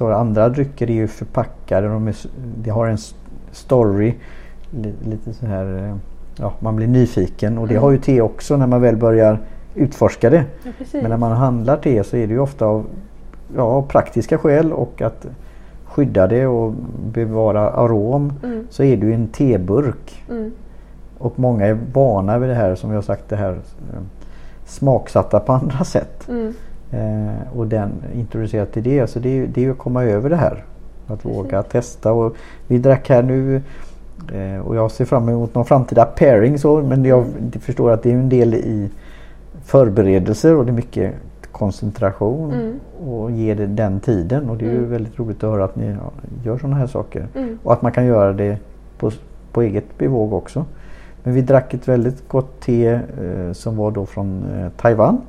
Andra 0.00 0.48
drycker 0.48 0.90
är 0.90 0.94
ju 0.94 1.08
förpackade, 1.08 1.88
de, 1.88 2.08
är, 2.08 2.16
de 2.62 2.70
har 2.70 2.86
en 2.86 2.98
story. 3.52 4.14
li- 4.70 4.94
Lite 5.04 5.32
så 5.34 5.46
här, 5.46 5.84
eh, 5.88 5.96
ja 6.38 6.52
man 6.60 6.76
blir 6.76 6.86
nyfiken 6.86 7.58
och 7.58 7.68
det 7.68 7.74
Mm. 7.74 7.82
har 7.82 7.90
ju 7.90 7.98
te 7.98 8.20
också 8.20 8.56
när 8.56 8.66
man 8.66 8.80
väl 8.80 8.96
börjar 8.96 9.38
utforska 9.74 10.30
det. 10.30 10.44
Ja. 10.64 10.70
Men 10.92 11.10
när 11.10 11.16
man 11.16 11.32
handlar 11.32 11.76
te 11.76 12.04
så 12.04 12.16
är 12.16 12.26
det 12.26 12.32
ju 12.32 12.38
ofta 12.40 12.66
av 12.66 12.86
ja, 13.56 13.82
praktiska 13.82 14.38
skäl 14.38 14.72
och 14.72 15.02
att 15.02 15.26
skydda 15.84 16.26
det 16.26 16.46
och 16.46 16.74
bevara 17.12 17.70
arom 17.70 18.32
Mm. 18.44 18.66
så 18.70 18.82
är 18.82 18.96
det 18.96 19.06
ju 19.06 19.12
en 19.14 19.28
teburk. 19.28 20.24
Mm. 20.30 20.52
Och 21.18 21.38
många 21.38 21.66
är 21.66 21.78
vana 21.92 22.38
vid 22.38 22.48
det 22.50 22.54
här 22.54 22.74
som 22.74 22.92
jag 22.92 23.04
sagt 23.04 23.28
det 23.28 23.36
här 23.36 23.50
eh, 23.52 24.00
smaksatta 24.64 25.40
på 25.40 25.52
andra 25.52 25.84
sätt. 25.84 26.28
Mm. 26.28 26.54
Eh, 26.90 27.58
och 27.58 27.66
den 27.66 27.90
introducerat 28.14 28.72
till 28.72 28.82
det. 28.82 29.06
Så 29.06 29.18
det 29.18 29.46
det 29.46 29.60
är 29.60 29.64
ju 29.64 29.72
att 29.72 29.78
komma 29.78 30.04
över 30.04 30.30
det 30.30 30.36
här. 30.36 30.64
Att 31.06 31.22
Precis. 31.22 31.36
våga 31.38 31.62
testa. 31.62 32.12
Och 32.12 32.36
vi 32.66 32.78
drack 32.78 33.08
här 33.08 33.22
nu 33.22 33.62
eh, 34.32 34.66
och 34.66 34.76
jag 34.76 34.90
ser 34.90 35.04
fram 35.04 35.28
emot 35.28 35.54
någon 35.54 35.64
framtida 35.64 36.04
pairing 36.04 36.58
så. 36.58 36.82
Men 36.82 37.04
jag 37.04 37.18
Mm. 37.24 37.50
förstår 37.60 37.90
att 37.90 38.02
det 38.02 38.10
är 38.10 38.14
en 38.14 38.28
del 38.28 38.54
i 38.54 38.90
förberedelser 39.64 40.56
och 40.56 40.64
det 40.64 40.70
är 40.70 40.74
mycket 40.74 41.12
koncentration. 41.52 42.52
Mm. 42.52 42.80
Och 43.10 43.30
ge 43.30 43.54
det 43.54 43.66
den 43.66 44.00
tiden. 44.00 44.50
Och 44.50 44.56
det 44.56 44.64
är 44.64 44.70
ju 44.70 44.78
Mm. 44.78 44.90
väldigt 44.90 45.18
roligt 45.18 45.44
att 45.44 45.50
höra 45.50 45.64
att 45.64 45.76
ni 45.76 45.96
gör 46.44 46.58
sådana 46.58 46.76
här 46.76 46.86
saker. 46.86 47.26
Mm. 47.34 47.58
Och 47.62 47.72
att 47.72 47.82
man 47.82 47.92
kan 47.92 48.06
göra 48.06 48.32
det 48.32 48.58
på, 48.98 49.10
på 49.52 49.62
eget 49.62 49.98
bevåg 49.98 50.32
också. 50.32 50.64
Men 51.26 51.34
vi 51.34 51.40
drack 51.40 51.74
ett 51.74 51.88
väldigt 51.88 52.28
gott 52.28 52.60
te 52.60 52.86
eh, 52.86 53.52
som 53.52 53.76
var 53.76 53.90
då 53.90 54.06
från 54.06 54.60
eh, 54.60 54.68
Taiwan. 54.76 55.20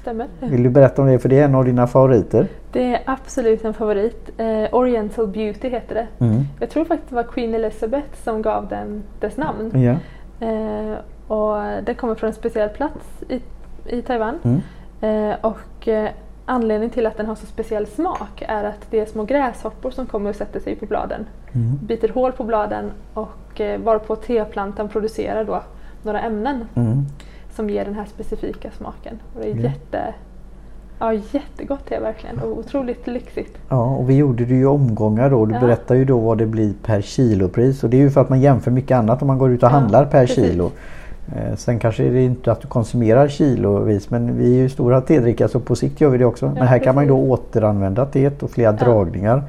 Stämmer. 0.00 0.26
Vill 0.40 0.62
du 0.62 0.70
berätta 0.70 1.02
om 1.02 1.08
det? 1.08 1.18
För 1.18 1.28
det 1.28 1.38
är 1.38 1.44
en 1.44 1.54
av 1.54 1.64
dina 1.64 1.86
favoriter. 1.86 2.48
Det 2.72 2.94
är 2.94 3.02
absolut 3.04 3.64
en 3.64 3.74
favorit. 3.74 4.30
Eh, 4.36 4.74
Oriental 4.74 5.26
Beauty 5.26 5.68
heter 5.68 5.94
det. 5.94 6.24
Mm. 6.24 6.42
Jag 6.60 6.70
tror 6.70 6.84
faktiskt 6.84 7.10
det 7.10 7.14
var 7.16 7.22
Queen 7.22 7.54
Elizabeth 7.54 8.08
som 8.24 8.42
gav 8.42 8.68
den 8.68 9.02
dess 9.20 9.36
namn. 9.36 9.82
Ja. 9.82 9.96
Eh, 10.46 10.94
och 11.26 11.84
det 11.84 11.94
kommer 11.94 12.14
från 12.14 12.28
en 12.28 12.34
speciell 12.34 12.68
plats 12.68 13.22
i, 13.28 13.40
i 13.86 14.02
Taiwan. 14.02 14.38
Mm. 14.42 14.60
Eh, 15.00 15.36
och 15.40 15.88
eh, 15.88 16.10
anledningen 16.50 16.90
till 16.90 17.06
att 17.06 17.16
den 17.16 17.26
har 17.26 17.34
så 17.34 17.46
speciell 17.46 17.86
smak 17.86 18.42
är 18.48 18.64
att 18.64 18.86
det 18.90 19.00
är 19.00 19.06
små 19.06 19.24
gräshoppor 19.24 19.90
som 19.90 20.06
kommer 20.06 20.30
och 20.30 20.36
sätter 20.36 20.60
sig 20.60 20.76
på 20.76 20.86
bladen. 20.86 21.26
Mm. 21.52 21.78
Biter 21.86 22.08
hål 22.08 22.32
på 22.32 22.44
bladen 22.44 22.90
och 23.14 23.60
eh, 23.60 23.80
varpå 23.80 24.16
teplantan 24.16 24.88
producerar 24.88 25.44
då 25.44 25.60
några 26.02 26.20
ämnen 26.20 26.64
Mm. 26.74 27.02
som 27.54 27.70
ger 27.70 27.84
den 27.84 27.94
här 27.94 28.04
specifika 28.04 28.70
smaken. 28.70 29.18
Och 29.34 29.40
det 29.40 29.50
är 29.50 29.54
Ja. 29.56 29.62
jätte, 29.62 30.14
ja, 30.98 31.12
jättegott 31.12 31.86
te 31.88 32.00
verkligen 32.00 32.38
och 32.38 32.58
otroligt 32.58 33.06
lyxigt. 33.06 33.58
Ja, 33.68 33.84
och 33.96 34.10
vi 34.10 34.16
gjorde 34.16 34.44
det 34.44 34.54
ju 34.54 34.60
i 34.60 34.66
omgångar 34.66 35.30
då. 35.30 35.46
Du 35.46 35.54
Ja. 35.54 35.60
berättar 35.60 35.94
ju 35.94 36.04
då 36.04 36.18
vad 36.18 36.38
det 36.38 36.46
blir 36.46 36.72
per 36.84 37.00
kilopris. 37.00 37.84
Och 37.84 37.90
det 37.90 37.96
är 37.96 38.00
ju 38.00 38.10
för 38.10 38.20
att 38.20 38.28
man 38.28 38.40
jämför 38.40 38.70
mycket 38.70 38.96
annat 38.98 39.22
om 39.22 39.28
man 39.28 39.38
går 39.38 39.50
ut 39.50 39.62
och 39.62 39.66
Ja, 39.68 39.72
handlar 39.72 40.04
per 40.04 40.26
precis. 40.26 40.44
kilo. 40.50 40.70
Eh, 41.36 41.56
sen 41.56 41.78
kanske 41.78 42.04
är 42.04 42.10
det 42.12 42.22
inte 42.22 42.52
att 42.52 42.60
du 42.60 42.68
konsumerar 42.68 43.28
kilovis 43.28 44.10
men 44.10 44.38
vi 44.38 44.52
är 44.54 44.58
ju 44.58 44.68
stora 44.68 45.00
tedrickare 45.00 45.48
så 45.48 45.60
på 45.60 45.76
sikt 45.76 46.00
gör 46.00 46.08
vi 46.10 46.18
det 46.18 46.24
också. 46.24 46.46
men 46.54 46.66
här 46.66 46.78
kan 46.78 46.94
man 46.94 47.04
ju 47.04 47.08
då 47.10 47.16
återanvända 47.18 48.06
teet 48.06 48.42
och 48.42 48.50
flera 48.50 48.76
Ja. 48.80 48.84
dragningar. 48.84 49.42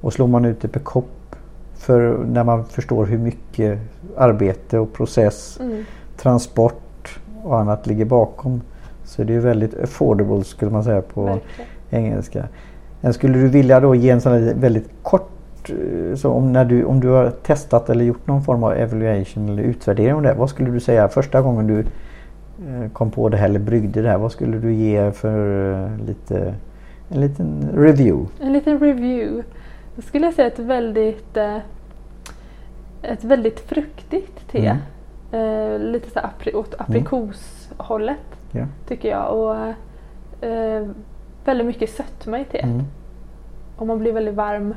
Och 0.00 0.12
slår 0.12 0.26
man 0.26 0.44
ut 0.44 0.60
det 0.62 0.68
per 0.68 0.80
kopp 0.80 1.36
för 1.74 2.18
när 2.32 2.44
man 2.44 2.64
förstår 2.64 3.06
hur 3.06 3.18
mycket 3.18 3.78
arbete 4.16 4.78
och 4.78 4.92
process, 4.92 5.58
Mm. 5.60 5.84
transport 6.16 7.18
och 7.44 7.58
annat 7.60 7.86
ligger 7.86 8.04
bakom. 8.04 8.60
Så 9.04 9.24
det 9.24 9.32
är 9.32 9.34
ju 9.34 9.40
väldigt 9.40 9.80
affordable 9.82 10.44
skulle 10.44 10.70
man 10.70 10.84
säga 10.84 11.02
på 11.02 11.22
Verkligen. 11.24 11.68
engelska. 11.90 12.44
Men 13.00 13.12
skulle 13.14 13.38
du 13.38 13.48
vilja 13.48 13.80
då 13.80 13.94
ge 13.94 14.10
en 14.10 14.20
sån 14.20 14.32
här 14.32 14.54
väldigt 14.56 14.88
kort 15.02 15.30
eh, 15.70 16.16
så 16.16 16.30
om, 16.30 16.52
när 16.52 16.64
du, 16.64 16.84
om 16.84 17.00
du 17.00 17.08
har 17.08 17.30
testat 17.30 17.90
eller 17.90 18.04
gjort 18.04 18.26
någon 18.26 18.42
form 18.42 18.64
av 18.64 18.72
evaluation 18.72 19.48
eller 19.48 19.62
utvärdering 19.62 20.14
om 20.14 20.22
det. 20.22 20.34
Vad 20.34 20.50
skulle 20.50 20.70
du 20.70 20.80
säga 20.80 21.08
första 21.08 21.42
gången 21.42 21.66
du 21.66 21.78
eh, 21.78 22.90
kom 22.92 23.10
på 23.10 23.28
det 23.28 23.36
här 23.36 23.48
eller 23.48 23.60
bryggde 23.60 24.02
det 24.02 24.08
här? 24.08 24.18
Vad 24.18 24.32
skulle 24.32 24.58
du 24.58 24.72
ge 24.72 25.12
för 25.12 25.72
eh, 25.72 26.06
lite, 26.06 26.54
en 27.08 27.20
liten 27.20 27.68
review? 27.74 28.28
En 28.40 28.52
liten 28.52 28.78
review. 28.78 29.42
Då 29.96 30.02
skulle 30.02 30.26
jag 30.26 30.34
säga 30.34 30.46
ett 30.48 30.58
väldigt, 30.58 31.36
ett 33.02 33.24
väldigt 33.24 33.60
fruktigt 33.60 34.48
te. 34.52 34.66
Mm. 35.32 35.82
Lite 35.82 36.10
så 36.10 36.18
apri, 36.18 36.54
åt 36.54 36.74
aprikoshållet 36.78 38.16
Ja. 38.52 38.64
tycker 38.88 39.08
jag. 39.08 39.38
Och 39.38 39.74
väldigt 41.44 41.66
mycket 41.66 41.90
sötma 41.90 42.40
i 42.40 42.44
teet. 42.44 42.64
Mm. 42.64 42.82
Och 43.76 43.86
man 43.86 43.98
blir 43.98 44.12
väldigt 44.12 44.34
varm, 44.34 44.74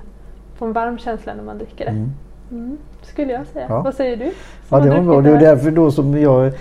får 0.55 0.65
en 0.65 0.74
varm 0.74 0.98
känsla 0.98 1.33
när 1.33 1.43
man 1.43 1.57
dricker 1.57 1.86
det. 1.86 1.91
Mm. 1.91 2.12
Mm, 2.51 2.77
skulle 3.01 3.33
jag 3.33 3.48
säga. 3.48 3.65
Ja. 3.69 3.81
Vad 3.81 3.93
säger 3.93 4.17
du? 4.17 4.31
Ja 4.69 4.79
det 4.79 4.89
var 4.89 5.01
bra. 5.01 5.22
Det 5.22 5.29
är 5.29 5.39
därför 5.39 5.72
då 5.72 5.91
som 5.91 6.22
jag 6.22 6.45
är 6.45 6.53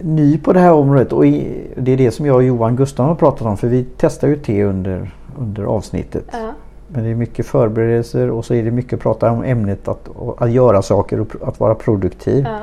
ny 0.00 0.38
på 0.38 0.52
det 0.52 0.60
här 0.60 0.72
området 0.72 1.12
och 1.12 1.26
i, 1.26 1.64
det 1.76 1.92
är 1.92 1.96
det 1.96 2.10
som 2.10 2.26
jag 2.26 2.36
och 2.36 2.42
Johan 2.42 2.76
Gustav 2.76 3.06
har 3.06 3.14
pratat 3.14 3.46
om 3.46 3.56
för 3.56 3.68
vi 3.68 3.86
testar 3.96 4.28
ju 4.28 4.36
te 4.36 4.64
under, 4.64 5.10
under 5.38 5.64
avsnittet. 5.64 6.24
Ja. 6.32 6.52
Men 6.88 7.04
det 7.04 7.10
är 7.10 7.14
mycket 7.14 7.46
förberedelser 7.46 8.30
och 8.30 8.44
så 8.44 8.54
är 8.54 8.62
det 8.62 8.70
mycket 8.70 8.92
att 8.92 9.00
prata 9.00 9.30
om 9.30 9.44
ämnet 9.44 9.88
att, 9.88 10.08
att 10.38 10.50
göra 10.50 10.82
saker 10.82 11.20
och 11.20 11.28
att 11.42 11.60
vara 11.60 11.74
produktiv. 11.74 12.46
Ja. 12.48 12.58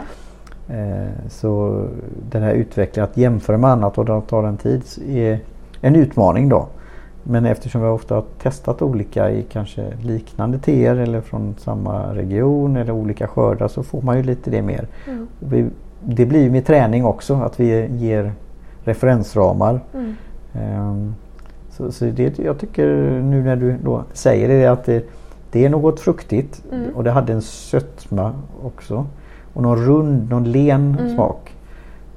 Eh, 0.75 1.29
så 1.29 1.83
den 2.31 2.43
här 2.43 2.53
utvecklingen 2.53 3.09
att 3.09 3.17
jämföra 3.17 3.57
med 3.57 3.69
annat 3.69 3.97
och 3.97 4.05
det 4.05 4.21
tar 4.21 4.43
en 4.43 4.57
tid 4.57 4.83
är 5.07 5.39
en 5.81 5.95
utmaning 5.95 6.49
då. 6.49 6.67
Men 7.27 7.45
eftersom 7.45 7.81
vi 7.81 7.87
ofta 7.87 8.15
har 8.15 8.23
testat 8.41 8.81
olika 8.81 9.31
i 9.31 9.43
kanske 9.43 9.93
liknande 10.03 10.59
teer 10.59 10.95
eller 10.95 11.21
från 11.21 11.55
samma 11.57 12.15
region 12.15 12.77
eller 12.77 12.93
olika 12.93 13.27
skördar 13.27 13.67
så 13.67 13.83
får 13.83 14.01
man 14.01 14.17
ju 14.17 14.23
lite 14.23 14.51
det 14.51 14.61
mer. 14.61 14.87
Mm. 15.07 15.27
Vi, 15.39 15.65
det 16.03 16.25
blir 16.25 16.43
ju 16.43 16.51
med 16.51 16.65
träning 16.65 17.05
också 17.05 17.33
att 17.35 17.59
vi 17.59 17.87
ger 17.87 18.31
referensramar. 18.83 19.79
Mm. 19.93 20.15
Um, 20.79 21.15
så, 21.71 21.91
så 21.91 22.05
det, 22.05 22.39
jag 22.39 22.59
tycker 22.59 22.87
nu 23.21 23.43
när 23.43 23.55
du 23.55 23.77
då 23.83 24.03
säger 24.13 24.47
det 24.49 24.65
att 24.65 24.85
det, 24.85 25.05
det 25.51 25.65
är 25.65 25.69
något 25.69 25.99
fruktigt 25.99 26.61
Mm. 26.71 26.95
och 26.95 27.03
det 27.03 27.11
hade 27.11 27.33
en 27.33 27.41
sötma 27.41 28.33
också. 28.63 29.05
Och 29.53 29.61
någon 29.63 29.85
rund, 29.85 30.29
någon 30.29 30.51
len 30.51 30.97
Mm. 30.99 31.15
smak. 31.15 31.53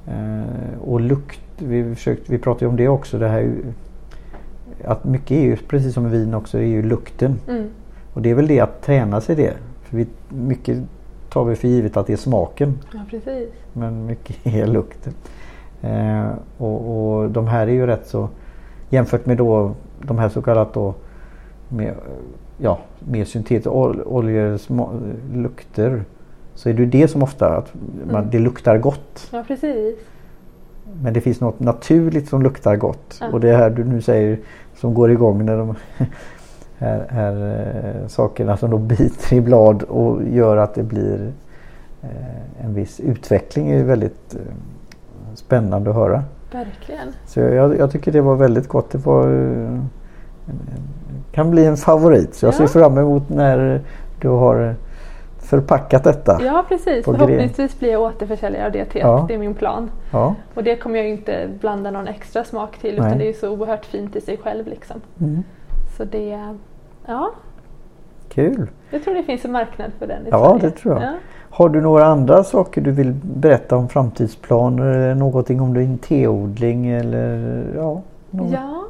Eh, 0.07 0.81
och 0.89 1.01
lukt, 1.01 1.41
vi, 1.57 1.95
försökt, 1.95 2.29
vi 2.29 2.37
pratade 2.37 2.67
om 2.67 2.75
det 2.75 2.87
också. 2.87 3.17
Det 3.17 3.27
här, 3.27 3.51
att 4.85 5.03
mycket 5.03 5.31
är 5.31 5.41
ju, 5.41 5.55
precis 5.55 5.93
som 5.93 6.09
vin 6.11 6.33
också, 6.33 6.57
är 6.57 6.61
ju 6.63 6.81
lukten. 6.81 7.39
Mm. 7.47 7.67
Och 8.13 8.21
det 8.21 8.29
är 8.29 8.35
väl 8.35 8.47
det 8.47 8.59
att 8.59 8.81
träna 8.81 9.21
sig 9.21 9.35
det. 9.35 9.53
För 9.83 9.97
vi, 9.97 10.07
mycket 10.29 10.77
tar 11.29 11.43
vi 11.45 11.55
för 11.55 11.67
givet 11.67 11.97
att 11.97 12.07
det 12.07 12.13
är 12.13 12.17
smaken. 12.17 12.77
Ja, 12.93 12.99
precis. 13.09 13.49
Men 13.73 14.05
mycket 14.05 14.35
är 14.45 14.67
lukten. 14.67 15.13
Eh, 15.81 16.27
och, 16.57 17.11
och 17.21 17.29
de 17.31 17.47
här 17.47 17.67
är 17.67 17.71
ju 17.71 17.85
rätt 17.87 18.07
så 18.07 18.29
jämfört 18.89 19.25
med 19.25 19.37
då 19.37 19.71
de 20.01 20.17
här 20.17 20.29
så 20.29 20.41
kallat 20.41 20.73
då 20.73 20.93
med, 21.69 21.93
ja, 22.57 22.79
med 22.99 23.27
syntetiska 23.27 23.69
ol- 23.69 24.03
oljor, 24.05 24.57
sma- 24.57 25.13
lukter. 25.33 26.03
Så 26.55 26.69
är 26.69 26.73
det 26.73 26.79
ju 26.83 26.89
det 26.89 27.07
som 27.07 27.23
ofta 27.23 27.57
att 27.57 27.73
man, 28.05 28.15
Mm. 28.15 28.29
det 28.31 28.39
luktar 28.39 28.77
gott. 28.77 29.29
Ja, 29.31 29.43
precis. 29.47 29.95
Men 31.01 31.13
det 31.13 31.21
finns 31.21 31.41
något 31.41 31.59
naturligt 31.59 32.29
som 32.29 32.41
luktar 32.41 32.75
gott. 32.75 33.17
Ja. 33.21 33.27
Och 33.27 33.39
det 33.39 33.55
här 33.55 33.69
du 33.69 33.83
nu 33.83 34.01
säger 34.01 34.39
som 34.75 34.93
går 34.93 35.11
igång 35.11 35.45
när 35.45 35.57
de 35.57 35.75
här, 36.77 37.05
här 37.09 37.55
eh, 38.01 38.07
sakerna 38.07 38.57
som 38.57 38.69
då 38.71 38.77
biter 38.77 39.33
i 39.35 39.41
blad 39.41 39.83
och 39.83 40.23
gör 40.23 40.57
att 40.57 40.75
det 40.75 40.83
blir 40.83 41.31
eh, 42.01 42.65
en 42.65 42.73
viss 42.73 42.99
utveckling 42.99 43.71
är 43.71 43.77
ju 43.77 43.83
väldigt 43.83 44.35
eh, 44.35 44.39
spännande 45.35 45.89
att 45.89 45.95
höra. 45.95 46.23
Verkligen. 46.51 47.07
Så 47.25 47.39
jag, 47.39 47.77
jag 47.77 47.91
tycker 47.91 48.11
det 48.11 48.21
var 48.21 48.35
väldigt 48.35 48.67
gott. 48.67 48.91
Det 48.91 48.97
var, 48.97 49.27
en, 49.27 49.89
en, 50.47 50.59
kan 51.31 51.51
bli 51.51 51.65
en 51.65 51.77
favorit. 51.77 52.35
Så 52.35 52.45
jag 52.45 52.53
Ja. 52.53 52.57
ser 52.57 52.67
fram 52.67 52.97
emot 52.97 53.29
när 53.29 53.81
du 54.21 54.27
har 54.27 54.75
förpackat 55.49 56.03
detta. 56.03 56.39
Ja, 56.43 56.65
precis. 56.67 57.05
Förhoppningsvis 57.05 57.79
blir 57.79 57.91
jag 57.91 58.01
återförsäljare 58.01 58.65
av 58.65 58.71
det 58.71 58.85
teet. 58.85 59.03
Ja. 59.03 59.25
Det 59.27 59.33
är 59.33 59.37
min 59.37 59.53
plan. 59.53 59.91
Ja. 60.11 60.35
Och 60.53 60.63
det 60.63 60.75
kommer 60.75 60.97
jag 60.99 61.09
inte 61.09 61.47
blanda 61.59 61.91
någon 61.91 62.07
extra 62.07 62.43
smak 62.43 62.77
till 62.77 62.93
utan 62.93 63.07
Nej. 63.07 63.17
det 63.17 63.29
är 63.29 63.33
så 63.33 63.49
oerhört 63.49 63.85
fint 63.85 64.15
i 64.15 64.21
sig 64.21 64.37
själv. 64.37 64.67
Liksom. 64.67 65.01
Mm. 65.21 65.43
Så 65.97 66.03
det, 66.03 66.55
ja, 67.05 67.31
Kul! 68.29 68.67
jag 68.89 69.03
tror 69.03 69.13
det 69.13 69.23
finns 69.23 69.45
en 69.45 69.51
marknad 69.51 69.91
för 69.99 70.07
den 70.07 70.27
i 70.27 70.29
Ja, 70.31 70.49
Sverige. 70.49 70.61
det 70.61 70.71
tror 70.71 70.93
jag. 70.93 71.03
Ja. 71.03 71.13
Har 71.49 71.69
du 71.69 71.81
några 71.81 72.05
andra 72.05 72.43
saker 72.43 72.81
du 72.81 72.91
vill 72.91 73.13
berätta 73.23 73.75
om 73.75 73.89
framtidsplaner? 73.89 74.85
Eller 74.85 75.15
någonting 75.15 75.61
om 75.61 75.73
din 75.73 75.97
teodling 75.97 76.87
eller 76.87 77.63
ja? 77.75 78.01
något? 78.29 78.51
Ja, 78.51 78.83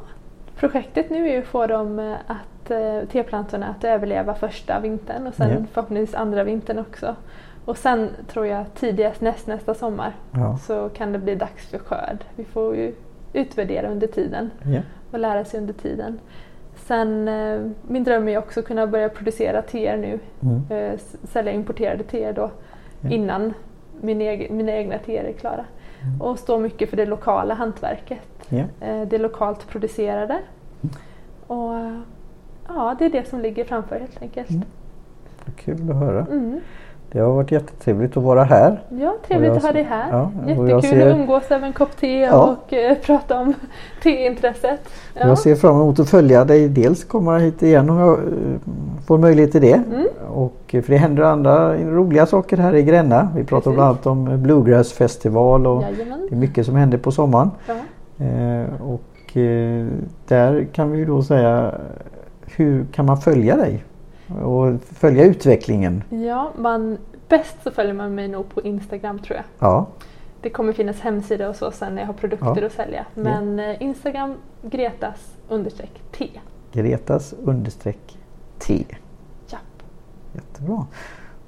projektet 0.56 1.10
nu 1.10 1.28
är 1.28 1.32
ju 1.32 1.38
att 1.38 1.44
få 1.46 1.66
dem 1.66 1.98
eh, 1.98 2.12
att, 2.26 2.36
eh, 2.70 3.08
teplantorna 3.12 3.66
att 3.66 3.84
överleva 3.84 4.34
första 4.34 4.80
vintern 4.80 5.26
och 5.26 5.34
sen 5.34 5.50
Ja. 5.50 5.56
förhoppningsvis 5.72 6.14
andra 6.14 6.44
vintern 6.44 6.78
också. 6.78 7.16
Och 7.64 7.76
sen 7.78 8.10
tror 8.28 8.46
jag 8.46 8.64
tidigast 8.74 9.20
näst, 9.20 9.46
nästa 9.46 9.74
sommar 9.74 10.12
Ja. 10.32 10.58
så 10.66 10.88
kan 10.88 11.12
det 11.12 11.18
bli 11.18 11.34
dags 11.34 11.66
för 11.70 11.78
skörd. 11.78 12.24
Vi 12.36 12.44
får 12.44 12.76
ju 12.76 12.94
utvärdera 13.32 13.88
under 13.88 14.06
tiden 14.06 14.50
Ja. 14.62 14.80
och 15.10 15.18
lära 15.18 15.44
sig 15.44 15.60
under 15.60 15.74
tiden. 15.74 16.18
Sen, 16.76 17.28
eh, 17.28 17.60
min 17.88 18.04
dröm 18.04 18.28
är 18.28 18.38
också 18.38 18.60
att 18.60 18.66
kunna 18.66 18.86
börja 18.86 19.08
producera 19.08 19.62
teer 19.62 19.96
nu. 19.96 20.18
Mm. 20.42 20.62
Eh, 20.92 20.98
sälja 21.24 21.52
importerade 21.52 22.04
teer 22.04 22.32
då 22.32 22.50
innan 23.10 23.54
min 24.00 24.20
egen, 24.20 24.56
mina 24.56 24.72
egna 24.72 24.98
teer 24.98 25.24
är 25.24 25.32
klara. 25.32 25.64
Mm. 26.02 26.20
Och 26.22 26.38
stå 26.38 26.58
mycket 26.58 26.90
för 26.90 26.96
det 26.96 27.06
lokala 27.06 27.54
hantverket. 27.54 28.18
Eh, 28.80 29.02
det 29.02 29.18
lokalt 29.18 29.68
producerade. 29.68 30.38
Och 31.46 31.74
eh, 31.78 31.98
ja, 32.76 32.96
det 32.98 33.04
är 33.04 33.10
det 33.10 33.28
som 33.28 33.40
ligger 33.40 33.64
framför 33.64 34.00
helt 34.00 34.22
enkelt. 34.22 34.50
Mm. 34.50 34.62
Kul 35.56 35.90
att 35.90 35.96
höra. 35.96 36.26
Mm. 36.30 36.60
Det 37.12 37.18
har 37.18 37.32
varit 37.34 37.50
jättetrevligt 37.52 38.16
att 38.16 38.22
vara 38.22 38.44
här. 38.44 38.82
Ja, 38.88 39.16
trevligt 39.26 39.48
jag 39.48 39.56
att 39.56 39.62
ha 39.62 39.72
dig 39.72 39.82
här. 39.82 40.06
ja, 40.12 40.30
Jättekul 40.46 40.82
ser- 40.82 41.10
att 41.10 41.16
umgås 41.16 41.50
över 41.50 41.66
en 41.66 41.72
kopp 41.72 41.96
te 41.96 42.20
Ja. 42.20 42.56
och 42.66 42.72
eh, 42.72 42.96
prata 42.98 43.40
om 43.40 43.54
teintresset. 44.02 44.80
Ja. 45.14 45.28
Jag 45.28 45.38
ser 45.38 45.54
fram 45.54 45.74
emot 45.74 45.98
att 45.98 46.08
följa 46.10 46.44
dig. 46.44 46.68
Dels 46.68 47.04
komma 47.04 47.38
hit 47.38 47.62
igen 47.62 47.90
om 47.90 47.98
jag 47.98 48.18
eh, 48.18 48.24
får 49.06 49.18
möjlighet 49.18 49.52
till 49.52 49.60
det. 49.60 49.72
Mm. 49.72 50.06
Och, 50.34 50.74
eh, 50.74 50.82
för 50.82 50.92
det 50.92 50.98
händer 50.98 51.22
andra 51.22 51.76
roliga 51.76 52.26
saker 52.26 52.56
här 52.56 52.74
i 52.74 52.82
Gränna. 52.82 53.28
Vi 53.36 53.44
pratar 53.44 53.60
Precis. 53.70 53.74
bland 53.76 53.88
annat 53.90 54.06
om 54.06 54.42
Bluegrass 54.42 54.92
festival 54.92 55.66
och 55.66 55.82
Jajamän. 55.82 56.26
det 56.30 56.34
är 56.34 56.38
mycket 56.38 56.66
som 56.66 56.76
händer 56.76 56.98
på 56.98 57.10
sommaren. 57.10 57.50
Eh, 58.18 58.82
och 58.82 59.36
eh, 59.36 59.86
där 60.28 60.64
kan 60.72 60.90
vi 60.90 60.98
ju 60.98 61.04
då 61.04 61.22
säga 61.22 61.74
hur 62.56 62.84
kan 62.92 63.06
man 63.06 63.20
följa 63.20 63.56
dig? 63.56 63.84
Och 64.42 64.82
följa 64.82 65.24
utvecklingen? 65.24 66.02
ja, 66.10 66.50
man, 66.58 66.98
bäst 67.28 67.56
så 67.62 67.70
följer 67.70 67.94
man 67.94 68.14
mig 68.14 68.28
nog 68.28 68.48
på 68.54 68.60
Instagram 68.62 69.18
tror 69.18 69.36
jag. 69.36 69.44
Ja, 69.68 69.86
Det 70.40 70.50
kommer 70.50 70.72
finnas 70.72 71.00
hemsida 71.00 71.48
och 71.48 71.56
så 71.56 71.70
sen 71.70 71.94
när 71.94 72.02
jag 72.02 72.06
har 72.06 72.14
produkter 72.14 72.56
Ja. 72.60 72.66
att 72.66 72.72
sälja. 72.72 73.06
Men 73.14 73.58
eh, 73.60 73.82
Instagram 73.82 74.34
Gretas 74.62 75.36
understreck 75.48 76.02
T. 76.12 76.30
Gretas 76.72 77.34
understreck 77.44 78.18
T. 78.58 78.84
Ja. 79.50 79.58
Jättebra. 80.34 80.86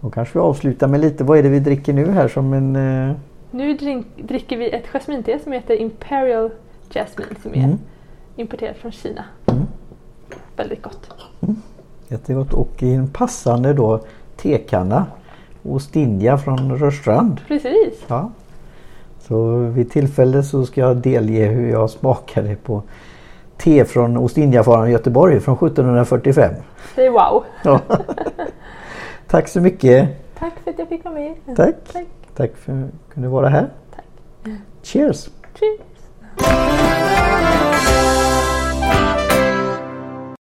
Då 0.00 0.10
kanske 0.10 0.38
vi 0.38 0.42
avslutar 0.42 0.88
med 0.88 1.00
lite, 1.00 1.24
vad 1.24 1.38
är 1.38 1.42
det 1.42 1.48
vi 1.48 1.60
dricker 1.60 1.92
nu 1.92 2.10
här 2.10 2.28
som 2.28 2.52
en... 2.52 2.76
Eh, 3.10 3.16
Nu 3.50 3.74
drink, 3.74 4.06
dricker 4.16 4.56
vi 4.56 4.70
ett 4.70 4.86
jasminte 4.86 5.38
som 5.38 5.52
heter 5.52 5.74
Imperial 5.74 6.50
Jasmine 6.94 7.34
som 7.42 7.50
är 7.54 7.64
mm, 7.64 7.78
importerat 8.36 8.76
från 8.76 8.92
Kina. 8.92 9.24
Mm. 10.62 10.68
Väldigt 10.68 10.83
gott. 10.83 11.11
jättegott 12.09 12.53
och 12.53 12.83
i 12.83 12.94
en 12.94 13.09
passande 13.09 13.72
då 13.72 14.01
tekanna. 14.37 15.07
Ostinja 15.62 16.38
från 16.38 16.79
Rörstrand. 16.79 17.40
Precis. 17.48 18.05
Ja. 18.07 18.31
Så 19.20 19.57
vid 19.57 19.90
tillfälle 19.90 20.42
så 20.42 20.66
ska 20.66 20.81
jag 20.81 20.96
delge 20.96 21.44
hur 21.44 21.70
jag 21.70 21.90
smakade 21.90 22.57
på 22.57 22.83
te 23.57 23.85
från 23.85 24.16
Ostinjafararen 24.16 24.88
i 24.88 24.92
Göteborg 24.92 25.40
från 25.40 25.55
1745. 25.55 26.55
Det 26.94 27.07
är 27.07 27.11
wow. 27.11 27.44
Ja. 27.64 27.81
Tack 29.29 29.48
så 29.48 29.61
mycket. 29.61 30.09
Tack 30.38 30.53
för 30.64 30.70
att 30.70 30.79
jag 30.79 30.88
fick 30.88 31.05
vara 31.05 31.14
med. 31.14 31.35
Tack. 31.57 31.75
Tack. 31.92 32.07
Tack 32.37 32.57
för 32.57 32.72
att 32.72 32.79
du 32.79 33.14
kunde 33.14 33.29
vara 33.29 33.48
här. 33.48 33.68
Tack. 33.94 34.05
Cheers! 34.83 35.29
Cheers. 35.55 35.81